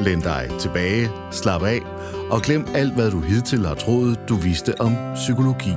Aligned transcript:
Læn 0.00 0.20
dig 0.20 0.50
tilbage, 0.60 1.10
slap 1.30 1.62
af 1.62 1.80
og 2.30 2.42
glem 2.42 2.66
alt, 2.74 2.94
hvad 2.94 3.10
du 3.10 3.20
hidtil 3.20 3.66
har 3.66 3.74
troet, 3.74 4.20
du 4.28 4.34
vidste 4.34 4.80
om 4.80 4.96
psykologi. 5.14 5.70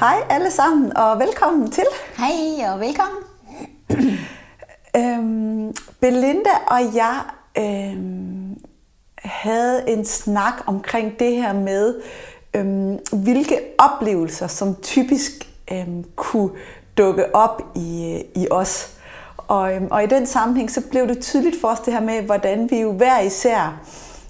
Hej 0.00 0.16
alle 0.30 0.50
sammen, 0.50 0.96
og 0.96 1.18
velkommen 1.18 1.70
til. 1.70 1.84
Hej 2.16 2.72
og 2.72 2.80
velkommen. 2.80 3.22
øhm, 4.96 5.74
Belinda 6.00 6.50
og 6.66 6.94
jeg 6.94 7.20
øhm, 7.58 8.56
havde 9.18 9.88
en 9.88 10.04
snak 10.04 10.54
omkring 10.66 11.18
det 11.18 11.36
her 11.36 11.52
med, 11.52 11.94
øhm, 12.56 12.98
hvilke 13.12 13.58
oplevelser, 13.78 14.46
som 14.46 14.76
typisk 14.82 15.32
øhm, 15.72 16.04
kunne 16.16 16.50
dukke 16.98 17.34
op 17.34 17.62
i, 17.76 18.22
i 18.34 18.46
os. 18.50 18.93
Og, 19.48 19.74
øhm, 19.74 19.88
og 19.90 20.04
i 20.04 20.06
den 20.06 20.26
sammenhæng, 20.26 20.70
så 20.70 20.80
blev 20.90 21.08
det 21.08 21.20
tydeligt 21.20 21.60
for 21.60 21.68
os 21.68 21.80
det 21.80 21.92
her 21.92 22.00
med, 22.00 22.22
hvordan 22.22 22.70
vi 22.70 22.80
jo 22.80 22.92
hver 22.92 23.20
især 23.20 23.80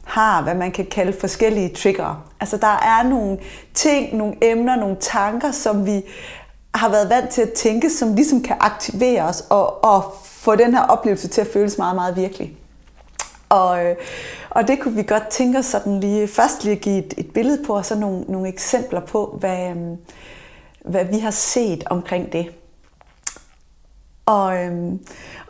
har, 0.04 0.42
hvad 0.42 0.54
man 0.54 0.72
kan 0.72 0.86
kalde 0.86 1.12
forskellige 1.20 1.68
trigger. 1.68 2.24
Altså 2.40 2.56
der 2.56 2.66
er 2.66 3.02
nogle 3.08 3.38
ting, 3.74 4.16
nogle 4.16 4.34
emner, 4.42 4.76
nogle 4.76 4.96
tanker, 5.00 5.50
som 5.50 5.86
vi 5.86 6.02
har 6.74 6.88
været 6.88 7.10
vant 7.10 7.30
til 7.30 7.42
at 7.42 7.52
tænke, 7.52 7.90
som 7.90 8.14
ligesom 8.14 8.42
kan 8.42 8.56
aktivere 8.60 9.22
os 9.22 9.44
og, 9.50 9.84
og 9.84 10.14
få 10.24 10.54
den 10.54 10.74
her 10.74 10.82
oplevelse 10.82 11.28
til 11.28 11.40
at 11.40 11.46
føles 11.52 11.78
meget, 11.78 11.94
meget 11.94 12.16
virkelig. 12.16 12.56
Og, 13.48 13.84
øh, 13.84 13.96
og 14.50 14.68
det 14.68 14.80
kunne 14.80 14.94
vi 14.94 15.02
godt 15.02 15.28
tænke 15.28 15.58
os 15.58 15.66
sådan 15.66 16.00
lige, 16.00 16.28
først 16.28 16.64
lige 16.64 16.76
at 16.76 16.80
give 16.80 16.98
et, 16.98 17.14
et 17.16 17.30
billede 17.30 17.64
på, 17.66 17.76
og 17.76 17.86
så 17.86 17.94
nogle, 17.98 18.24
nogle 18.28 18.48
eksempler 18.48 19.00
på, 19.00 19.36
hvad, 19.40 19.70
øhm, 19.70 19.96
hvad 20.84 21.04
vi 21.04 21.18
har 21.18 21.30
set 21.30 21.84
omkring 21.86 22.32
det. 22.32 22.46
Og, 24.26 24.56
øhm, 24.56 25.00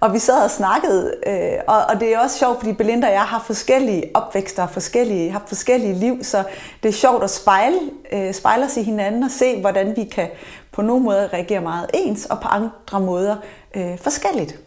og 0.01 0.13
vi 0.13 0.19
sad 0.19 0.45
og 0.45 0.51
snakkede, 0.51 1.15
øh, 1.27 1.59
og, 1.67 1.85
og 1.89 2.01
det 2.01 2.15
er 2.15 2.19
også 2.19 2.39
sjovt, 2.39 2.59
fordi 2.59 2.73
Belinda 2.73 3.07
og 3.07 3.13
jeg 3.13 3.23
har 3.23 3.43
forskellige 3.47 4.11
opvækster, 4.15 4.67
forskellige, 4.67 5.31
har 5.31 5.43
forskellige 5.47 5.95
liv, 5.95 6.25
så 6.25 6.45
det 6.83 6.89
er 6.89 6.93
sjovt 6.93 7.25
at 7.25 7.31
spejle, 7.31 7.81
øh, 8.13 8.35
spejle 8.35 8.65
os 8.65 8.77
i 8.77 8.83
hinanden 8.83 9.23
og 9.23 9.31
se, 9.31 9.61
hvordan 9.61 9.97
vi 9.97 10.05
kan 10.05 10.29
på 10.73 10.83
nogle 10.83 11.05
måder 11.05 11.33
reagere 11.33 11.61
meget 11.61 11.91
ens, 11.95 12.27
og 12.27 12.41
på 12.41 12.49
andre 12.49 13.01
måder 13.01 13.37
øh, 13.75 13.99
forskelligt. 13.99 14.59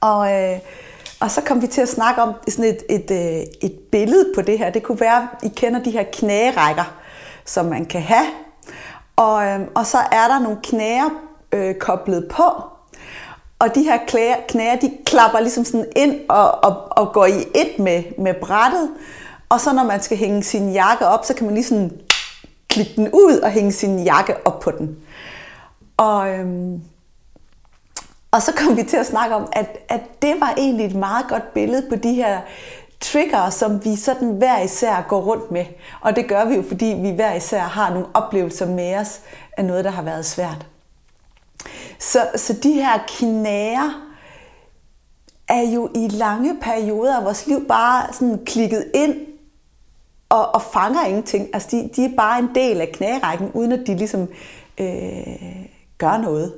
Og, 0.00 0.32
øh, 0.32 0.58
og 1.20 1.30
så 1.30 1.40
kom 1.40 1.62
vi 1.62 1.66
til 1.66 1.80
at 1.80 1.88
snakke 1.88 2.22
om 2.22 2.32
sådan 2.48 2.64
et, 2.64 2.82
et, 2.90 3.10
et, 3.10 3.36
øh, 3.40 3.46
et 3.62 3.78
billede 3.92 4.32
på 4.34 4.42
det 4.42 4.58
her. 4.58 4.70
Det 4.70 4.82
kunne 4.82 5.00
være, 5.00 5.22
at 5.22 5.28
I 5.42 5.48
kender 5.48 5.82
de 5.82 5.90
her 5.90 6.04
knærækker, 6.12 6.94
som 7.44 7.66
man 7.66 7.84
kan 7.84 8.02
have. 8.02 8.26
Og, 9.16 9.46
øh, 9.46 9.60
og 9.74 9.86
så 9.86 9.98
er 9.98 10.28
der 10.28 10.38
nogle 10.38 10.58
knæer 10.62 11.10
øh, 11.52 11.74
koblet 11.74 12.28
på, 12.30 12.42
og 13.58 13.74
de 13.74 13.82
her 13.82 13.98
knæer, 14.48 14.76
de 14.76 14.92
klapper 15.06 15.40
ligesom 15.40 15.64
sådan 15.64 15.86
ind 15.96 16.20
og, 16.28 16.64
og, 16.64 16.84
og 16.90 17.12
går 17.12 17.26
i 17.26 17.40
et 17.54 17.78
med, 17.78 18.02
med 18.18 18.34
brættet. 18.34 18.90
Og 19.48 19.60
så 19.60 19.72
når 19.72 19.84
man 19.84 20.02
skal 20.02 20.16
hænge 20.16 20.42
sin 20.42 20.72
jakke 20.72 21.06
op, 21.06 21.24
så 21.24 21.34
kan 21.34 21.46
man 21.46 21.54
lige 21.54 21.64
sådan 21.64 21.92
klippe 22.68 22.92
den 22.96 23.10
ud 23.12 23.38
og 23.42 23.50
hænge 23.50 23.72
sin 23.72 24.04
jakke 24.04 24.46
op 24.46 24.60
på 24.60 24.70
den. 24.70 24.96
Og, 25.96 26.28
øhm, 26.30 26.80
og 28.30 28.42
så 28.42 28.52
kom 28.52 28.76
vi 28.76 28.82
til 28.82 28.96
at 28.96 29.06
snakke 29.06 29.34
om, 29.34 29.48
at, 29.52 29.78
at 29.88 30.00
det 30.22 30.34
var 30.40 30.54
egentlig 30.56 30.86
et 30.86 30.94
meget 30.94 31.26
godt 31.28 31.54
billede 31.54 31.88
på 31.88 31.96
de 31.96 32.14
her 32.14 32.40
trigger, 33.00 33.50
som 33.50 33.84
vi 33.84 33.96
sådan 33.96 34.30
hver 34.30 34.60
især 34.60 35.06
går 35.08 35.20
rundt 35.20 35.50
med. 35.50 35.64
Og 36.00 36.16
det 36.16 36.28
gør 36.28 36.44
vi 36.44 36.54
jo, 36.54 36.62
fordi 36.68 36.86
vi 36.86 37.10
hver 37.10 37.34
især 37.34 37.60
har 37.60 37.90
nogle 37.90 38.06
oplevelser 38.14 38.66
med 38.66 38.96
os 38.96 39.20
af 39.56 39.64
noget, 39.64 39.84
der 39.84 39.90
har 39.90 40.02
været 40.02 40.26
svært. 40.26 40.66
Så, 41.98 42.28
så 42.36 42.52
de 42.62 42.72
her 42.72 42.98
knæer 43.08 44.06
er 45.48 45.62
jo 45.62 45.90
i 45.94 46.08
lange 46.08 46.56
perioder 46.60 47.16
af 47.16 47.24
vores 47.24 47.46
liv 47.46 47.68
bare 47.68 48.12
sådan 48.12 48.44
klikket 48.44 48.90
ind 48.94 49.16
og, 50.28 50.54
og 50.54 50.62
fanger 50.62 51.04
ingenting. 51.04 51.48
Altså 51.52 51.68
de, 51.70 51.90
de 51.96 52.04
er 52.04 52.16
bare 52.16 52.38
en 52.38 52.50
del 52.54 52.80
af 52.80 52.92
knærækken, 52.94 53.50
uden 53.54 53.72
at 53.72 53.86
de 53.86 53.96
ligesom 53.96 54.28
øh, 54.78 55.66
gør 55.98 56.16
noget. 56.16 56.54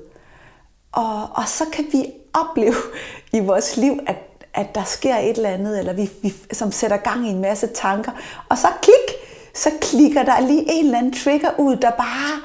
Og, 0.93 1.29
og 1.35 1.49
så 1.49 1.65
kan 1.73 1.85
vi 1.93 2.13
opleve 2.35 2.75
i 3.37 3.41
vores 3.41 3.77
liv, 3.77 4.01
at, 4.07 4.17
at 4.55 4.75
der 4.75 4.85
sker 4.85 5.17
et 5.17 5.37
eller 5.37 5.51
andet, 5.51 5.79
eller 5.79 5.93
vi, 5.93 6.11
vi 6.23 6.33
som 6.53 6.73
sætter 6.73 6.97
gang 6.97 7.27
i 7.27 7.31
en 7.31 7.41
masse 7.41 7.67
tanker. 7.67 8.13
Og 8.49 8.59
så 8.59 8.69
klik, 8.83 9.17
så 9.55 9.71
klikker 9.81 10.23
der 10.23 10.41
lige 10.41 10.65
en 10.73 10.85
eller 10.85 10.99
anden 10.99 11.13
trigger 11.13 11.51
ud, 11.59 11.77
der 11.77 11.91
bare 11.91 12.41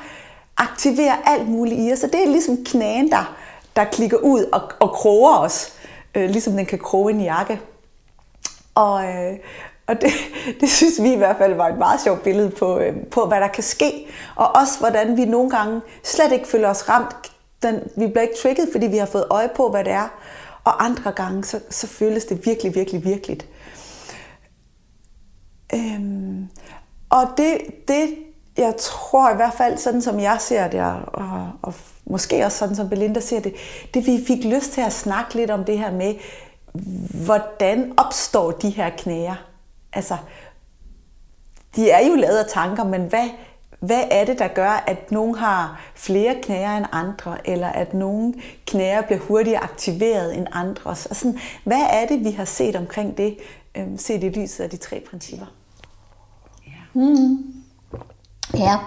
aktiverer 0.57 1.15
alt 1.25 1.49
muligt 1.49 1.79
i 1.79 1.93
os. 1.93 1.99
Så 1.99 2.07
det 2.07 2.23
er 2.23 2.27
ligesom 2.27 2.57
knæen, 2.65 3.11
der, 3.11 3.35
der 3.75 3.83
klikker 3.83 4.17
ud 4.17 4.43
og, 4.53 4.61
og 4.79 4.89
kroger 4.89 5.37
os, 5.37 5.73
øh, 6.15 6.29
ligesom 6.29 6.53
den 6.53 6.65
kan 6.65 6.79
kroge 6.79 7.11
en 7.11 7.21
jakke. 7.21 7.59
Og, 8.75 9.05
øh, 9.05 9.37
og 9.87 10.01
det, 10.01 10.11
det 10.61 10.69
synes 10.69 11.03
vi 11.03 11.13
i 11.13 11.17
hvert 11.17 11.37
fald 11.37 11.53
var 11.53 11.67
et 11.67 11.77
meget 11.77 12.01
sjovt 12.01 12.23
billede 12.23 12.49
på, 12.49 12.79
øh, 12.79 12.95
på, 13.11 13.25
hvad 13.25 13.41
der 13.41 13.47
kan 13.47 13.63
ske. 13.63 14.07
Og 14.35 14.55
også 14.55 14.79
hvordan 14.79 15.17
vi 15.17 15.25
nogle 15.25 15.49
gange 15.49 15.81
slet 16.03 16.31
ikke 16.31 16.47
føler 16.47 16.69
os 16.69 16.89
ramt. 16.89 17.31
Den, 17.63 17.79
vi 17.95 18.07
bliver 18.07 18.21
ikke 18.21 18.37
trigget, 18.41 18.69
fordi 18.71 18.87
vi 18.87 18.97
har 18.97 19.05
fået 19.05 19.25
øje 19.29 19.49
på, 19.55 19.69
hvad 19.69 19.83
det 19.83 19.93
er. 19.93 20.07
Og 20.63 20.85
andre 20.85 21.11
gange, 21.11 21.43
så, 21.43 21.59
så 21.69 21.87
føles 21.87 22.25
det 22.25 22.45
virkelig, 22.45 22.75
virkelig, 22.75 23.05
virkelig. 23.05 23.39
Øhm, 25.73 26.47
og 27.09 27.27
det, 27.37 27.57
det, 27.87 28.15
jeg 28.57 28.75
tror 28.79 29.31
i 29.31 29.35
hvert 29.35 29.53
fald, 29.53 29.77
sådan 29.77 30.01
som 30.01 30.19
jeg 30.19 30.37
ser 30.39 30.67
det, 30.67 30.81
og, 31.13 31.51
og 31.61 31.73
måske 32.05 32.45
også 32.45 32.57
sådan 32.57 32.75
som 32.75 32.89
Belinda 32.89 33.19
ser 33.19 33.39
det, 33.39 33.53
det 33.93 34.07
vi 34.07 34.23
fik 34.27 34.43
lyst 34.43 34.71
til 34.71 34.81
at 34.81 34.93
snakke 34.93 35.35
lidt 35.35 35.51
om 35.51 35.63
det 35.63 35.77
her 35.79 35.91
med, 35.91 36.15
hvordan 37.25 37.93
opstår 37.97 38.51
de 38.51 38.69
her 38.69 38.89
knæer? 38.89 39.35
Altså, 39.93 40.17
de 41.75 41.89
er 41.89 42.07
jo 42.07 42.15
lavet 42.15 42.37
af 42.37 42.45
tanker, 42.49 42.83
men 42.83 43.01
hvad, 43.01 43.29
hvad 43.79 44.03
er 44.11 44.25
det, 44.25 44.39
der 44.39 44.47
gør, 44.47 44.83
at 44.87 45.11
nogen 45.11 45.35
har 45.35 45.81
flere 45.95 46.35
knæer 46.43 46.77
end 46.77 46.85
andre, 46.91 47.49
eller 47.49 47.67
at 47.67 47.93
nogle 47.93 48.33
knæer 48.65 49.01
bliver 49.01 49.19
hurtigere 49.19 49.63
aktiveret 49.63 50.37
end 50.37 50.47
andre? 50.51 50.89
Altså, 50.89 51.33
hvad 51.63 51.81
er 51.89 52.07
det, 52.07 52.23
vi 52.23 52.31
har 52.31 52.45
set 52.45 52.75
omkring 52.75 53.17
det, 53.17 53.37
øh, 53.75 53.87
set 53.97 54.23
i 54.23 54.29
lyset 54.29 54.63
af 54.63 54.69
de 54.69 54.77
tre 54.77 54.99
principper? 55.09 55.45
Ja. 56.67 56.99
Mm. 57.01 57.62
Ja, 58.53 58.77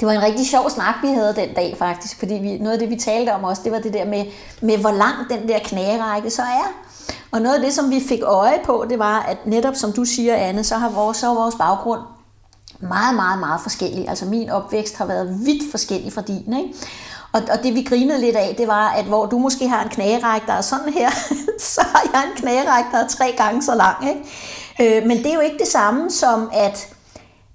det 0.00 0.08
var 0.08 0.12
en 0.12 0.22
rigtig 0.22 0.46
sjov 0.46 0.70
snak, 0.70 0.94
vi 1.02 1.08
havde 1.08 1.34
den 1.36 1.54
dag 1.54 1.76
faktisk, 1.78 2.18
fordi 2.18 2.34
vi, 2.34 2.58
noget 2.58 2.72
af 2.72 2.78
det, 2.78 2.90
vi 2.90 2.96
talte 2.96 3.34
om 3.34 3.44
også, 3.44 3.62
det 3.64 3.72
var 3.72 3.78
det 3.78 3.92
der 3.92 4.04
med, 4.04 4.24
med 4.60 4.78
hvor 4.78 4.90
lang 4.90 5.14
den 5.30 5.48
der 5.48 5.58
knærække 5.58 6.30
så 6.30 6.42
er. 6.42 6.72
Og 7.30 7.42
noget 7.42 7.56
af 7.56 7.62
det, 7.62 7.72
som 7.72 7.90
vi 7.90 8.00
fik 8.08 8.22
øje 8.22 8.58
på, 8.64 8.86
det 8.90 8.98
var, 8.98 9.20
at 9.20 9.46
netop 9.46 9.74
som 9.74 9.92
du 9.92 10.04
siger, 10.04 10.34
Anne, 10.34 10.64
så 10.64 10.76
har 10.76 10.90
vores, 10.90 11.16
så 11.16 11.34
vores 11.34 11.54
baggrund 11.54 12.00
meget, 12.80 13.14
meget, 13.14 13.40
meget 13.40 13.60
forskellig. 13.60 14.08
Altså 14.08 14.26
min 14.26 14.50
opvækst 14.50 14.96
har 14.96 15.06
været 15.06 15.46
vidt 15.46 15.70
forskellig 15.70 16.12
fra 16.12 16.20
din, 16.20 16.56
ikke? 16.58 16.74
Og, 17.32 17.42
og 17.52 17.62
det 17.62 17.74
vi 17.74 17.82
grinede 17.82 18.20
lidt 18.20 18.36
af, 18.36 18.54
det 18.58 18.68
var, 18.68 18.90
at 18.90 19.04
hvor 19.04 19.26
du 19.26 19.38
måske 19.38 19.68
har 19.68 19.82
en 19.82 19.88
knagerække, 19.88 20.46
der 20.46 20.52
er 20.52 20.60
sådan 20.60 20.92
her, 20.92 21.10
så 21.74 21.80
har 21.80 22.02
jeg 22.12 22.24
en 22.24 22.36
knagerække, 22.36 22.90
der 22.92 22.98
er 22.98 23.08
tre 23.08 23.34
gange 23.36 23.62
så 23.62 23.74
lang. 23.74 23.96
Ikke? 24.08 24.98
Øh, 24.98 25.06
men 25.06 25.18
det 25.18 25.26
er 25.26 25.34
jo 25.34 25.40
ikke 25.40 25.58
det 25.58 25.68
samme 25.68 26.10
som, 26.10 26.50
at 26.52 26.91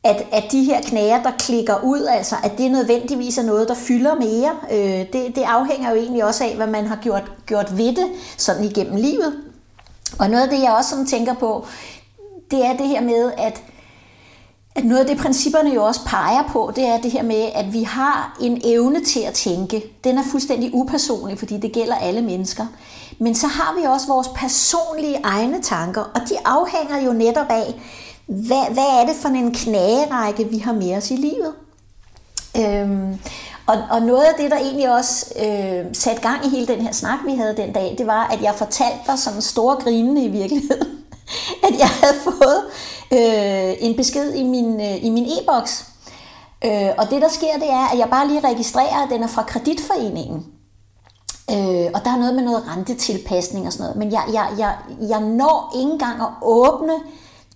at, 0.07 0.23
at 0.31 0.51
de 0.51 0.63
her 0.63 0.81
knager, 0.81 1.23
der 1.23 1.31
klikker 1.39 1.83
ud, 1.83 2.05
altså 2.05 2.35
at 2.43 2.57
det 2.57 2.71
nødvendigvis 2.71 3.37
er 3.37 3.43
noget, 3.43 3.67
der 3.67 3.75
fylder 3.75 4.15
mere. 4.15 4.51
Øh, 4.71 5.05
det, 5.13 5.35
det 5.35 5.41
afhænger 5.41 5.89
jo 5.89 5.95
egentlig 5.95 6.25
også 6.25 6.43
af, 6.43 6.55
hvad 6.55 6.67
man 6.67 6.87
har 6.87 6.95
gjort, 6.95 7.31
gjort 7.45 7.77
ved 7.77 7.95
det 7.95 8.07
sådan 8.37 8.63
igennem 8.63 8.95
livet. 8.95 9.33
Og 10.19 10.29
noget 10.29 10.43
af 10.43 10.49
det, 10.49 10.61
jeg 10.61 10.71
også 10.71 10.89
sådan 10.89 11.05
tænker 11.05 11.33
på, 11.33 11.65
det 12.51 12.65
er 12.65 12.77
det 12.77 12.87
her 12.87 13.01
med, 13.01 13.31
at, 13.37 13.63
at 14.75 14.85
noget 14.85 15.01
af 15.01 15.07
det, 15.07 15.17
principperne 15.17 15.73
jo 15.73 15.83
også 15.83 16.01
peger 16.05 16.43
på, 16.49 16.71
det 16.75 16.85
er 16.85 17.01
det 17.01 17.11
her 17.11 17.23
med, 17.23 17.49
at 17.55 17.73
vi 17.73 17.83
har 17.83 18.37
en 18.41 18.61
evne 18.63 19.03
til 19.05 19.19
at 19.19 19.33
tænke. 19.33 19.83
Den 20.03 20.17
er 20.17 20.23
fuldstændig 20.31 20.69
upersonlig, 20.73 21.39
fordi 21.39 21.57
det 21.57 21.71
gælder 21.71 21.95
alle 21.95 22.21
mennesker. 22.21 22.65
Men 23.19 23.35
så 23.35 23.47
har 23.47 23.75
vi 23.79 23.85
også 23.85 24.07
vores 24.07 24.27
personlige 24.27 25.19
egne 25.23 25.61
tanker, 25.61 26.01
og 26.01 26.21
de 26.29 26.35
afhænger 26.45 27.05
jo 27.05 27.13
netop 27.13 27.49
af, 27.49 27.73
hvad, 28.27 28.73
hvad 28.73 28.85
er 29.01 29.05
det 29.05 29.15
for 29.15 29.29
en 29.29 29.53
knagerække, 29.53 30.49
vi 30.49 30.57
har 30.57 30.73
med 30.73 30.97
os 30.97 31.11
i 31.11 31.15
livet? 31.15 31.53
Øhm, 32.57 33.19
og, 33.67 33.77
og 33.91 34.01
noget 34.01 34.23
af 34.23 34.33
det, 34.37 34.51
der 34.51 34.57
egentlig 34.57 34.93
også 34.93 35.33
øh, 35.39 35.85
satte 35.93 36.21
gang 36.21 36.45
i 36.45 36.49
hele 36.49 36.67
den 36.67 36.81
her 36.81 36.91
snak, 36.91 37.19
vi 37.25 37.35
havde 37.35 37.57
den 37.57 37.73
dag, 37.73 37.95
det 37.97 38.07
var, 38.07 38.27
at 38.27 38.41
jeg 38.41 38.55
fortalte 38.55 38.99
dig 39.07 39.19
sådan 39.19 39.41
store 39.41 39.75
grinende 39.75 40.23
i 40.23 40.27
virkeligheden, 40.27 40.97
at 41.67 41.79
jeg 41.79 41.87
havde 41.87 42.15
fået 42.23 42.63
øh, 43.13 43.75
en 43.79 43.95
besked 43.97 44.33
i 44.33 44.43
min, 44.43 44.81
øh, 44.81 45.05
i 45.05 45.09
min 45.09 45.25
e-boks. 45.25 45.85
Øh, 46.65 46.89
og 46.97 47.09
det 47.09 47.21
der 47.21 47.29
sker, 47.29 47.53
det 47.53 47.69
er, 47.69 47.87
at 47.93 47.97
jeg 47.97 48.09
bare 48.09 48.27
lige 48.27 48.39
registrerer, 48.39 49.03
at 49.03 49.09
den 49.09 49.23
er 49.23 49.27
fra 49.27 49.43
kreditforeningen. 49.43 50.45
Øh, 51.51 51.91
og 51.93 52.05
der 52.05 52.11
er 52.11 52.17
noget 52.17 52.35
med 52.35 52.43
noget 52.43 52.63
rentetilpasning 52.67 53.67
og 53.67 53.73
sådan 53.73 53.83
noget. 53.83 53.97
Men 53.97 54.11
jeg, 54.11 54.23
jeg, 54.33 54.47
jeg, 54.57 54.75
jeg 55.09 55.21
når 55.21 55.73
ikke 55.75 55.91
engang 55.91 56.21
at 56.21 56.27
åbne 56.41 56.93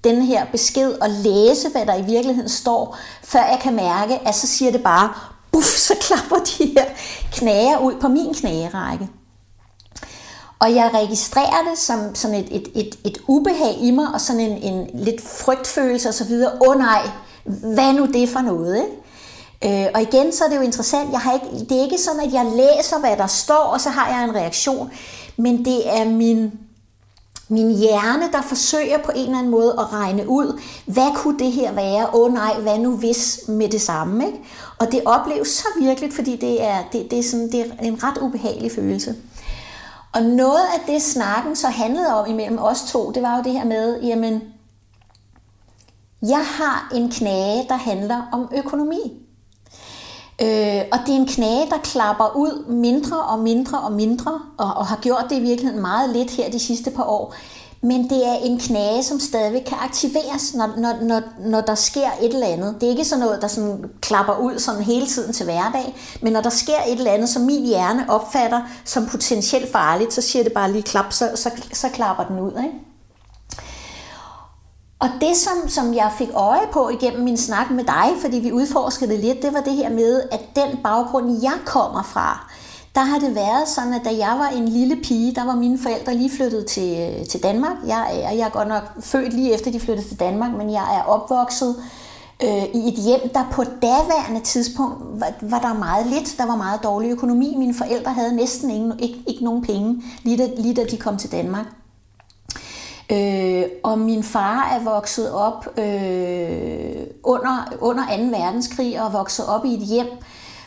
den 0.04 0.22
her 0.22 0.46
besked 0.46 0.92
og 0.92 1.10
læse, 1.10 1.70
hvad 1.70 1.86
der 1.86 1.96
i 1.96 2.02
virkeligheden 2.02 2.50
står, 2.50 2.98
før 3.24 3.40
jeg 3.40 3.60
kan 3.62 3.76
mærke, 3.76 4.28
at 4.28 4.36
så 4.36 4.48
siger 4.48 4.72
det 4.72 4.84
bare, 4.84 5.14
buff, 5.52 5.78
så 5.78 5.94
klapper 6.02 6.36
de 6.36 6.66
her 6.66 6.86
knager 7.32 7.78
ud 7.78 7.94
på 8.02 8.08
min 8.08 8.34
knagerække. 8.34 9.10
Og 10.60 10.76
jeg 10.76 10.92
registrerer 10.94 11.70
det 11.70 11.78
som 11.78 12.16
sådan 12.16 12.36
et, 12.36 12.48
et, 12.52 12.68
et, 12.76 12.96
et 13.04 13.18
ubehag 13.28 13.78
i 13.82 13.92
mig, 13.92 14.08
og 14.14 14.22
sådan 14.22 14.42
en, 14.42 14.74
en 14.74 14.90
lidt 14.94 15.22
frygtfølelse 15.22 16.10
og 16.10 16.14
så 16.14 16.24
videre. 16.24 16.52
Åh 16.54 16.68
oh, 16.68 16.78
nej, 16.78 17.10
hvad 17.46 17.94
nu 17.94 18.06
det 18.06 18.30
for 18.30 18.42
noget? 18.42 18.76
Ikke? 18.76 19.86
Øh, 19.86 19.92
og 19.96 20.02
igen, 20.02 20.32
så 20.32 20.44
er 20.44 20.50
det 20.50 20.56
jo 20.56 20.62
interessant, 20.62 21.12
jeg 21.12 21.20
har 21.20 21.34
ikke, 21.34 21.66
det 21.70 21.78
er 21.78 21.84
ikke 21.84 21.98
sådan, 21.98 22.20
at 22.20 22.34
jeg 22.34 22.46
læser, 22.46 23.00
hvad 23.00 23.18
der 23.18 23.28
står, 23.28 23.56
og 23.56 23.82
så 23.82 23.90
har 23.90 24.10
jeg 24.10 24.24
en 24.24 24.36
reaktion, 24.36 24.92
men 25.38 25.66
det 25.66 25.98
er 25.98 26.06
min, 26.06 26.52
min 27.52 27.78
hjerne, 27.78 28.32
der 28.32 28.42
forsøger 28.42 28.98
på 28.98 29.12
en 29.16 29.26
eller 29.26 29.38
anden 29.38 29.52
måde 29.52 29.76
at 29.80 29.94
regne 29.94 30.30
ud, 30.30 30.62
hvad 30.86 31.16
kunne 31.16 31.40
det 31.40 31.52
her 31.52 31.72
være? 31.72 32.08
Åh 32.14 32.22
oh, 32.22 32.34
nej, 32.34 32.54
hvad 32.62 32.80
nu 32.80 32.98
hvis 32.98 33.42
med 33.48 33.70
det 33.70 33.82
samme? 33.82 34.26
Ikke? 34.26 34.40
Og 34.80 34.92
det 34.92 35.02
opleves 35.06 35.48
så 35.48 35.68
virkeligt, 35.80 36.14
fordi 36.14 36.36
det 36.36 36.64
er, 36.64 36.78
det, 36.92 37.12
det, 37.12 37.20
er 37.20 37.24
sådan, 37.24 37.52
det 37.52 37.60
er 37.60 37.84
en 37.84 38.04
ret 38.04 38.18
ubehagelig 38.18 38.72
følelse. 38.72 39.16
Og 40.14 40.22
noget 40.22 40.66
af 40.76 40.94
det, 40.94 41.02
snakken 41.02 41.56
så 41.56 41.68
handlede 41.68 42.14
om 42.14 42.30
imellem 42.30 42.60
os 42.60 42.82
to, 42.92 43.12
det 43.12 43.24
var 43.24 43.38
jo 43.38 43.44
det 43.44 43.52
her 43.52 43.66
med, 43.66 44.02
jamen, 44.02 44.42
jeg 46.22 46.46
har 46.46 46.92
en 46.96 47.12
knage, 47.12 47.66
der 47.70 47.76
handler 47.76 48.22
om 48.32 48.50
økonomi. 48.58 49.21
Øh, 50.42 50.82
og 50.92 51.00
det 51.06 51.16
er 51.16 51.20
en 51.20 51.28
knage, 51.28 51.70
der 51.70 51.78
klapper 51.84 52.36
ud 52.36 52.66
mindre 52.68 53.22
og 53.22 53.40
mindre 53.40 53.80
og 53.80 53.92
mindre, 53.92 54.40
og, 54.58 54.74
og 54.74 54.86
har 54.86 55.00
gjort 55.02 55.26
det 55.30 55.36
i 55.36 55.42
virkeligheden 55.42 55.82
meget 55.82 56.10
lidt 56.10 56.32
her 56.32 56.52
de 56.52 56.60
sidste 56.60 56.92
par 56.92 57.04
år. 57.04 57.34
Men 57.84 58.10
det 58.10 58.28
er 58.28 58.34
en 58.34 58.60
knage, 58.60 59.04
som 59.04 59.20
stadigvæk 59.20 59.62
kan 59.62 59.78
aktiveres, 59.82 60.54
når, 60.56 60.70
når, 60.78 60.94
når, 61.02 61.22
når 61.40 61.62
der 61.62 61.76
sker 61.76 62.10
et 62.22 62.34
eller 62.34 62.48
andet. 62.48 62.76
Det 62.82 62.88
er 62.88 62.90
ikke 62.90 63.06
sådan 63.06 63.26
noget, 63.26 63.42
der 63.42 63.48
sådan 63.48 63.86
klapper 64.02 64.38
ud 64.38 64.60
sådan 64.60 64.82
hele 64.82 65.08
tiden 65.08 65.34
til 65.34 65.46
hverdag, 65.46 65.96
men 66.22 66.34
når 66.34 66.42
der 66.42 66.50
sker 66.50 66.78
et 66.88 66.98
eller 66.98 67.12
andet, 67.12 67.30
som 67.30 67.42
min 67.42 67.66
hjerne 67.66 68.06
opfatter 68.10 68.62
som 68.86 69.06
potentielt 69.06 69.72
farligt, 69.72 70.14
så 70.14 70.22
siger 70.22 70.44
det 70.44 70.54
bare 70.54 70.72
lige 70.72 70.84
klap, 70.84 71.14
så, 71.14 71.30
så, 71.36 71.52
så 71.74 71.90
klapper 71.90 72.24
den 72.24 72.40
ud. 72.40 72.52
Ikke? 72.52 72.91
Og 75.02 75.10
det, 75.22 75.38
som, 75.38 75.70
som 75.70 75.94
jeg 75.94 76.12
fik 76.18 76.30
øje 76.34 76.68
på 76.74 76.90
igennem 76.90 77.24
min 77.24 77.38
snak 77.38 77.72
med 77.72 77.84
dig, 77.84 78.10
fordi 78.22 78.40
vi 78.40 78.52
udforskede 78.52 79.12
det 79.12 79.20
lidt, 79.20 79.42
det 79.42 79.54
var 79.54 79.62
det 79.62 79.74
her 79.74 79.90
med, 79.90 80.22
at 80.32 80.56
den 80.56 80.78
baggrund, 80.84 81.42
jeg 81.42 81.58
kommer 81.66 82.04
fra, 82.04 82.52
der 82.96 83.02
har 83.02 83.20
det 83.20 83.36
været 83.36 83.68
sådan, 83.68 83.94
at 83.94 84.02
da 84.06 84.10
jeg 84.10 84.36
var 84.40 84.48
en 84.48 84.68
lille 84.68 84.96
pige, 84.96 85.36
der 85.36 85.46
var 85.46 85.56
mine 85.56 85.80
forældre 85.80 86.16
lige 86.16 86.32
flyttet 86.32 86.66
til, 86.66 87.26
til 87.30 87.44
Danmark. 87.44 87.76
Jeg 87.88 88.22
er, 88.24 88.32
jeg 88.32 88.46
er 88.46 88.50
godt 88.50 88.68
nok 88.68 88.84
født 89.00 89.34
lige 89.34 89.54
efter, 89.54 89.72
de 89.72 89.80
flyttede 89.80 90.08
til 90.08 90.20
Danmark, 90.20 90.52
men 90.58 90.72
jeg 90.72 90.98
er 90.98 91.04
opvokset 91.04 91.76
øh, 92.44 92.64
i 92.64 92.88
et 92.88 92.96
hjem, 93.06 93.30
der 93.34 93.44
på 93.52 93.64
daværende 93.64 94.40
tidspunkt 94.44 94.96
var, 95.20 95.34
var 95.42 95.60
der 95.60 95.74
meget 95.74 96.08
lidt. 96.08 96.36
Der 96.38 96.46
var 96.46 96.56
meget 96.56 96.84
dårlig 96.84 97.12
økonomi. 97.12 97.56
Mine 97.58 97.74
forældre 97.74 98.14
havde 98.14 98.36
næsten 98.36 98.70
ingen, 98.70 99.00
ikke, 99.00 99.24
ikke 99.28 99.44
nogen 99.44 99.62
penge, 99.62 100.04
lige 100.24 100.38
da, 100.38 100.50
lige 100.58 100.74
da 100.74 100.84
de 100.84 100.98
kom 100.98 101.18
til 101.18 101.32
Danmark. 101.32 101.81
Øh, 103.12 103.64
og 103.84 104.00
min 104.00 104.24
far 104.24 104.70
er 104.72 104.84
vokset 104.84 105.32
op 105.34 105.68
øh, 105.78 107.08
under, 107.24 107.74
under 107.80 108.04
2. 108.04 108.24
verdenskrig 108.24 109.02
og 109.02 109.14
vokset 109.14 109.48
op 109.48 109.66
i 109.66 109.74
et 109.74 109.80
hjem, 109.80 110.08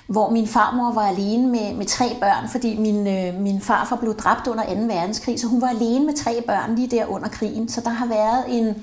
hvor 0.07 0.31
min 0.31 0.47
farmor 0.47 0.93
var 0.93 1.07
alene 1.07 1.49
med, 1.49 1.75
med 1.75 1.87
tre 1.87 2.17
børn, 2.21 2.49
fordi 2.49 2.77
min, 2.77 3.07
øh, 3.07 3.41
min 3.41 3.61
farfar 3.61 3.97
blev 3.97 4.15
dræbt 4.15 4.47
under 4.47 4.65
2. 4.65 4.71
verdenskrig, 4.71 5.41
så 5.41 5.47
hun 5.47 5.61
var 5.61 5.69
alene 5.69 6.07
med 6.07 6.15
tre 6.15 6.43
børn 6.47 6.75
lige 6.75 6.97
der 6.97 7.07
under 7.07 7.29
krigen. 7.29 7.69
Så 7.69 7.81
der 7.81 7.91
har 7.91 8.07
været 8.07 8.45
en, 8.49 8.75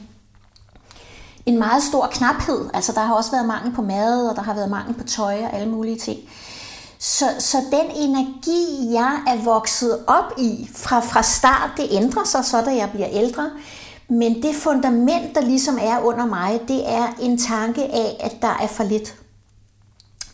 en 1.45 1.59
meget 1.59 1.83
stor 1.83 2.07
knaphed. 2.11 2.69
Altså 2.73 2.91
der 2.91 3.01
har 3.01 3.13
også 3.13 3.31
været 3.31 3.45
mangel 3.45 3.73
på 3.75 3.81
mad, 3.81 4.29
og 4.29 4.35
der 4.35 4.41
har 4.41 4.53
været 4.53 4.69
mangel 4.69 4.93
på 4.93 5.03
tøj 5.03 5.43
og 5.43 5.53
alle 5.53 5.69
mulige 5.69 5.97
ting. 5.97 6.19
Så, 7.03 7.25
så 7.39 7.57
den 7.57 7.91
energi, 7.95 8.91
jeg 8.91 9.23
er 9.27 9.43
vokset 9.43 9.99
op 10.07 10.33
i 10.37 10.69
fra, 10.75 10.99
fra 10.99 11.23
start, 11.23 11.69
det 11.77 11.87
ændrer 11.91 12.23
sig 12.23 12.45
så, 12.45 12.61
da 12.61 12.75
jeg 12.75 12.89
bliver 12.93 13.07
ældre. 13.11 13.49
Men 14.07 14.43
det 14.43 14.55
fundament, 14.55 15.35
der 15.35 15.41
ligesom 15.41 15.77
er 15.81 15.99
under 15.99 16.25
mig, 16.25 16.61
det 16.67 16.89
er 16.89 17.07
en 17.21 17.37
tanke 17.37 17.83
af, 17.83 18.17
at 18.19 18.41
der 18.41 18.57
er 18.61 18.67
for 18.67 18.83
lidt. 18.83 19.15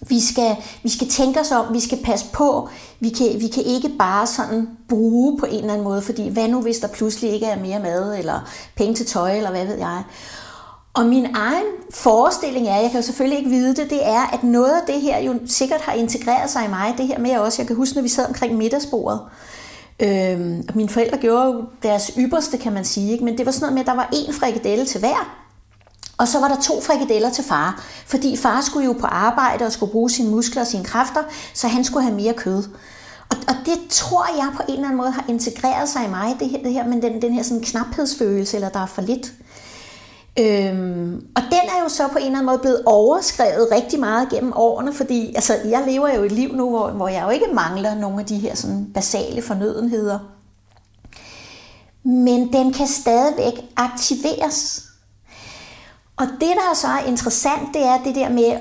Vi 0.10 0.22
skal, 0.22 0.56
vi 0.84 0.90
skal 0.90 1.10
tænke 1.10 1.40
os 1.40 1.52
om, 1.52 1.74
vi 1.74 1.80
skal 1.80 2.04
passe 2.04 2.26
på. 2.34 2.70
Vi 3.00 3.10
kan, 3.10 3.42
vi 3.42 3.48
kan 3.48 3.64
ikke 3.64 3.90
bare 3.90 4.28
sådan 4.28 4.70
bruge 4.90 5.40
på 5.40 5.46
en 5.46 5.56
eller 5.56 5.74
anden 5.74 5.84
måde, 5.84 6.02
fordi 6.02 6.30
hvad 6.30 6.48
nu, 6.48 6.62
hvis 6.62 6.78
der 6.78 6.88
pludselig 6.88 7.32
ikke 7.32 7.46
er 7.46 7.60
mere 7.60 7.80
mad, 7.80 8.18
eller 8.18 8.40
penge 8.76 8.96
til 8.96 9.06
tøj, 9.06 9.38
eller 9.38 9.50
hvad 9.50 9.66
ved 9.66 9.78
jeg. 9.78 10.04
Og 10.98 11.06
min 11.06 11.28
egen 11.36 11.66
forestilling 11.94 12.68
er, 12.68 12.76
jeg 12.76 12.92
kan 12.92 13.00
jo 13.00 13.06
selvfølgelig 13.06 13.38
ikke 13.38 13.50
vide 13.50 13.76
det, 13.76 13.90
det 13.90 14.08
er, 14.08 14.34
at 14.34 14.44
noget 14.44 14.72
af 14.72 14.82
det 14.88 15.02
her 15.02 15.20
jo 15.20 15.40
sikkert 15.48 15.82
har 15.82 15.94
integreret 15.94 16.50
sig 16.50 16.66
i 16.66 16.70
mig. 16.70 16.94
Det 16.98 17.08
her 17.08 17.20
med 17.20 17.38
også, 17.38 17.62
jeg 17.62 17.68
kan 17.68 17.76
huske, 17.76 17.96
når 17.96 18.02
vi 18.02 18.08
sad 18.08 18.28
omkring 18.28 18.58
middagsbordet. 18.58 19.22
Øhm, 20.00 20.66
og 20.70 20.78
mine 20.78 20.90
forældre 20.90 21.18
gjorde 21.18 21.46
jo 21.46 21.64
deres 21.84 22.12
ypperste, 22.18 22.58
kan 22.58 22.74
man 22.74 22.86
sige. 22.86 23.12
Ikke? 23.12 23.26
Men 23.26 23.38
det 23.38 23.46
var 23.46 23.52
sådan 23.52 23.62
noget 23.62 23.74
med, 23.74 23.82
at 23.82 23.88
der 23.88 23.96
var 23.96 24.10
én 24.14 24.40
frikadelle 24.40 24.86
til 24.86 25.00
hver. 25.00 25.38
Og 26.18 26.28
så 26.28 26.40
var 26.40 26.48
der 26.48 26.62
to 26.62 26.82
frikadeller 26.82 27.30
til 27.30 27.44
far. 27.44 27.84
Fordi 28.06 28.38
far 28.38 28.62
skulle 28.62 28.86
jo 28.86 28.94
på 28.94 29.08
arbejde 29.08 29.66
og 29.66 29.72
skulle 29.72 29.92
bruge 29.92 30.10
sine 30.10 30.30
muskler 30.30 30.62
og 30.62 30.68
sine 30.68 30.84
kræfter, 30.84 31.24
så 31.54 31.68
han 31.68 31.84
skulle 31.84 32.04
have 32.04 32.16
mere 32.16 32.34
kød. 32.34 32.64
Og, 33.30 33.38
og 33.48 33.56
det 33.66 33.78
tror 33.90 34.26
jeg 34.38 34.50
på 34.56 34.64
en 34.68 34.74
eller 34.74 34.86
anden 34.86 34.98
måde 34.98 35.12
har 35.12 35.26
integreret 35.30 35.90
sig 35.90 36.06
i 36.06 36.10
mig, 36.10 36.36
det 36.40 36.50
her, 36.50 36.64
det 36.64 36.74
her 36.74 36.88
med 36.88 37.02
den, 37.02 37.22
den 37.22 37.34
her 37.34 37.44
sådan 37.44 37.64
knaphedsfølelse, 37.64 38.58
eller 38.58 38.70
der 38.70 38.80
er 38.80 38.86
for 38.86 39.02
lidt. 39.02 39.34
Øhm, 40.40 41.28
og 41.36 41.42
den 41.42 41.70
er 41.78 41.84
jo 41.84 41.90
så 41.90 42.08
på 42.08 42.18
en 42.18 42.26
eller 42.26 42.38
anden 42.38 42.46
måde 42.46 42.60
blevet 42.60 42.82
overskrevet 42.86 43.68
rigtig 43.72 44.00
meget 44.00 44.30
gennem 44.30 44.54
årene, 44.56 44.94
fordi 44.94 45.36
altså, 45.36 45.54
jeg 45.66 45.84
lever 45.88 46.14
jo 46.16 46.24
et 46.24 46.32
liv 46.32 46.56
nu, 46.56 46.70
hvor, 46.70 46.90
hvor 46.90 47.08
jeg 47.08 47.24
jo 47.24 47.30
ikke 47.30 47.46
mangler 47.54 47.96
nogle 47.96 48.20
af 48.20 48.26
de 48.26 48.38
her 48.38 48.56
sådan, 48.56 48.92
basale 48.94 49.42
fornødenheder. 49.42 50.20
Men 52.04 52.54
den 52.54 52.74
kan 52.74 52.88
stadigvæk 52.88 53.54
aktiveres. 53.76 54.84
Og 56.18 56.28
det, 56.28 56.54
der 56.56 56.76
så 56.76 56.88
er 56.88 57.06
interessant, 57.08 57.74
det 57.74 57.86
er 57.86 58.04
det 58.04 58.16
der 58.16 58.30
med 58.30 58.60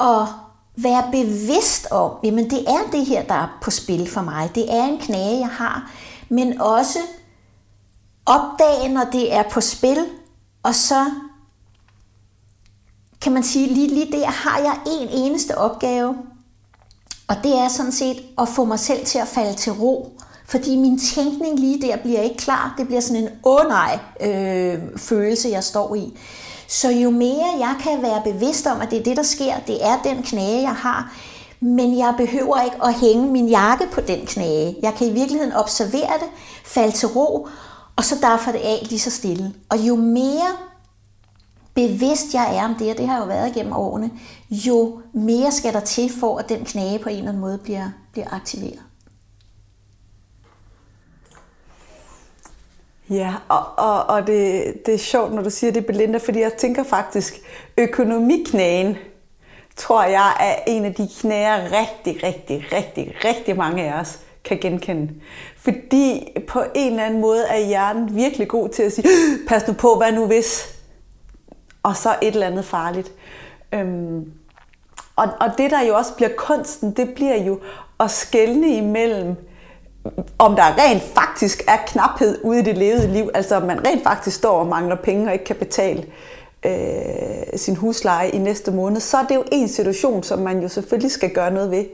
at 0.00 0.28
være 0.76 1.04
bevidst 1.12 1.86
om, 1.90 2.10
jamen 2.24 2.50
det 2.50 2.68
er 2.68 2.90
det 2.92 3.06
her, 3.06 3.22
der 3.22 3.34
er 3.34 3.58
på 3.62 3.70
spil 3.70 4.10
for 4.10 4.20
mig. 4.20 4.50
Det 4.54 4.74
er 4.74 4.84
en 4.84 4.98
knage, 4.98 5.38
jeg 5.38 5.48
har, 5.48 5.90
men 6.28 6.60
også 6.60 6.98
opdage, 8.26 8.88
når 8.88 9.04
det 9.12 9.34
er 9.34 9.42
på 9.50 9.60
spil, 9.60 10.06
og 10.64 10.74
så 10.74 11.10
kan 13.20 13.32
man 13.32 13.42
sige, 13.42 13.74
lige, 13.74 13.88
lige 13.88 14.12
der 14.12 14.26
har 14.26 14.58
jeg 14.58 14.78
en 14.86 15.08
eneste 15.08 15.58
opgave, 15.58 16.16
og 17.28 17.36
det 17.42 17.58
er 17.58 17.68
sådan 17.68 17.92
set 17.92 18.22
at 18.38 18.48
få 18.48 18.64
mig 18.64 18.78
selv 18.78 19.06
til 19.06 19.18
at 19.18 19.28
falde 19.28 19.54
til 19.54 19.72
ro. 19.72 20.20
Fordi 20.46 20.76
min 20.76 20.98
tænkning 20.98 21.58
lige 21.58 21.82
der 21.82 21.96
bliver 21.96 22.20
ikke 22.20 22.36
klar. 22.36 22.74
Det 22.78 22.86
bliver 22.86 23.00
sådan 23.00 23.22
en 23.22 23.28
åh 23.44 23.68
nej 23.68 23.98
øh, 24.20 24.78
følelse, 24.96 25.48
jeg 25.48 25.64
står 25.64 25.94
i. 25.94 26.18
Så 26.68 26.90
jo 26.90 27.10
mere 27.10 27.46
jeg 27.58 27.76
kan 27.80 28.02
være 28.02 28.22
bevidst 28.24 28.66
om, 28.66 28.80
at 28.80 28.90
det 28.90 28.98
er 28.98 29.02
det, 29.02 29.16
der 29.16 29.22
sker, 29.22 29.54
det 29.66 29.86
er 29.86 30.02
den 30.04 30.22
knage, 30.22 30.62
jeg 30.62 30.74
har, 30.74 31.12
men 31.60 31.98
jeg 31.98 32.14
behøver 32.16 32.60
ikke 32.60 32.84
at 32.84 32.94
hænge 32.94 33.32
min 33.32 33.48
jakke 33.48 33.86
på 33.92 34.00
den 34.00 34.26
knage. 34.26 34.76
Jeg 34.82 34.94
kan 34.94 35.06
i 35.06 35.12
virkeligheden 35.12 35.52
observere 35.52 36.12
det, 36.20 36.28
falde 36.64 36.92
til 36.92 37.08
ro, 37.08 37.48
og 37.96 38.04
så 38.04 38.18
derfor 38.22 38.52
det 38.52 38.58
af 38.58 38.86
lige 38.88 38.98
så 38.98 39.10
stille. 39.10 39.54
Og 39.68 39.78
jo 39.78 39.96
mere 39.96 40.56
bevidst 41.74 42.34
jeg 42.34 42.56
er 42.56 42.64
om 42.64 42.74
det, 42.74 42.90
og 42.90 42.98
det 42.98 43.08
har 43.08 43.18
jo 43.18 43.24
været 43.24 43.56
igennem 43.56 43.72
årene, 43.72 44.10
jo 44.50 45.00
mere 45.12 45.52
skal 45.52 45.72
der 45.72 45.80
til 45.80 46.10
for, 46.20 46.38
at 46.38 46.48
den 46.48 46.64
knage 46.64 46.98
på 46.98 47.08
en 47.08 47.16
eller 47.16 47.28
anden 47.28 47.40
måde 47.40 47.58
bliver, 47.58 47.90
bliver 48.12 48.34
aktiveret. 48.34 48.82
Ja, 53.10 53.34
og, 53.48 53.64
og, 53.76 54.04
og 54.04 54.26
det, 54.26 54.74
det 54.86 54.94
er 54.94 54.98
sjovt, 54.98 55.32
når 55.32 55.42
du 55.42 55.50
siger 55.50 55.72
det, 55.72 55.86
Belinda, 55.86 56.18
fordi 56.18 56.40
jeg 56.40 56.52
tænker 56.52 56.82
faktisk, 56.82 57.40
økonomiknagen, 57.78 58.96
tror 59.76 60.04
jeg, 60.04 60.36
er 60.40 60.56
en 60.66 60.84
af 60.84 60.94
de 60.94 61.08
knager 61.20 61.64
rigtig, 61.64 62.22
rigtig, 62.22 62.64
rigtig, 62.72 63.14
rigtig 63.24 63.56
mange 63.56 63.82
af 63.82 64.00
os 64.00 64.23
kan 64.44 64.58
genkende. 64.58 65.12
Fordi 65.56 66.36
på 66.48 66.62
en 66.74 66.90
eller 66.90 67.04
anden 67.04 67.20
måde 67.20 67.44
er 67.44 67.66
hjernen 67.66 68.16
virkelig 68.16 68.48
god 68.48 68.68
til 68.68 68.82
at 68.82 68.92
sige, 68.92 69.08
pas 69.48 69.68
nu 69.68 69.74
på, 69.74 69.94
hvad 69.96 70.12
nu 70.12 70.26
hvis? 70.26 70.76
Og 71.82 71.96
så 71.96 72.16
et 72.22 72.34
eller 72.34 72.46
andet 72.46 72.64
farligt. 72.64 73.12
Øhm, 73.72 74.32
og, 75.16 75.28
og 75.40 75.50
det, 75.58 75.70
der 75.70 75.82
jo 75.82 75.96
også 75.96 76.14
bliver 76.14 76.30
kunsten, 76.36 76.90
det 76.90 77.14
bliver 77.14 77.44
jo 77.44 77.60
at 78.00 78.10
skelne 78.10 78.76
imellem 78.76 79.36
om 80.38 80.56
der 80.56 80.78
rent 80.78 81.02
faktisk 81.02 81.62
er 81.68 81.76
knaphed 81.86 82.38
ude 82.42 82.58
i 82.58 82.62
det 82.62 82.78
levede 82.78 83.12
liv, 83.12 83.30
altså 83.34 83.56
om 83.56 83.62
man 83.62 83.86
rent 83.86 84.02
faktisk 84.02 84.36
står 84.36 84.58
og 84.58 84.66
mangler 84.66 84.96
penge 84.96 85.26
og 85.26 85.32
ikke 85.32 85.44
kan 85.44 85.56
betale 85.56 86.06
øh, 86.66 87.56
sin 87.56 87.76
husleje 87.76 88.28
i 88.28 88.38
næste 88.38 88.70
måned, 88.70 89.00
så 89.00 89.16
er 89.16 89.26
det 89.26 89.34
jo 89.34 89.44
en 89.52 89.68
situation, 89.68 90.22
som 90.22 90.38
man 90.38 90.62
jo 90.62 90.68
selvfølgelig 90.68 91.10
skal 91.10 91.30
gøre 91.30 91.50
noget 91.50 91.70
ved. 91.70 91.84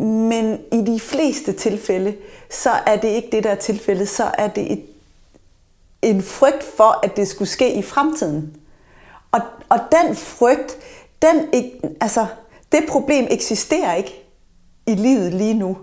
Men 0.00 0.60
i 0.72 0.82
de 0.82 1.00
fleste 1.00 1.52
tilfælde, 1.52 2.16
så 2.50 2.70
er 2.86 2.96
det 2.96 3.08
ikke 3.08 3.28
det, 3.32 3.44
der 3.44 3.50
er 3.50 3.54
tilfældet, 3.54 4.08
så 4.08 4.30
er 4.38 4.48
det 4.48 4.72
et, 4.72 4.84
en 6.02 6.22
frygt 6.22 6.64
for, 6.76 7.00
at 7.02 7.16
det 7.16 7.28
skulle 7.28 7.48
ske 7.48 7.74
i 7.74 7.82
fremtiden. 7.82 8.56
Og, 9.32 9.40
og 9.68 9.78
den 9.92 10.16
frygt, 10.16 10.78
den, 11.22 11.48
altså, 12.00 12.26
det 12.72 12.84
problem 12.88 13.26
eksisterer 13.30 13.94
ikke 13.94 14.24
i 14.86 14.94
livet 14.94 15.34
lige 15.34 15.54
nu. 15.54 15.76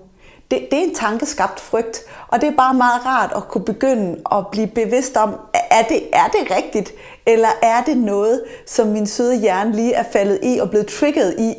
Det, 0.52 0.68
det 0.72 0.80
er 0.80 0.84
en 0.84 0.96
tankeskabt 0.96 1.60
frygt, 1.60 2.02
og 2.28 2.42
det 2.42 2.50
er 2.50 2.56
bare 2.56 2.74
meget 2.74 3.06
rart 3.06 3.34
at 3.36 3.48
kunne 3.48 3.66
begynde 3.66 4.22
at 4.32 4.48
blive 4.52 4.68
bevidst 4.68 5.18
om, 5.18 5.36
er 5.54 5.84
det, 5.84 6.04
er 6.14 6.28
det 6.28 6.56
rigtigt, 6.58 6.94
eller 7.26 7.50
er 7.62 7.84
det 7.84 7.98
noget, 7.98 8.44
som 8.68 8.88
min 8.88 9.08
søde 9.08 9.40
hjerne 9.40 9.76
lige 9.76 9.94
er 9.94 10.04
faldet 10.14 10.40
i 10.44 10.60
og 10.60 10.70
blevet 10.70 10.88
trigget 10.88 11.40
i, 11.40 11.56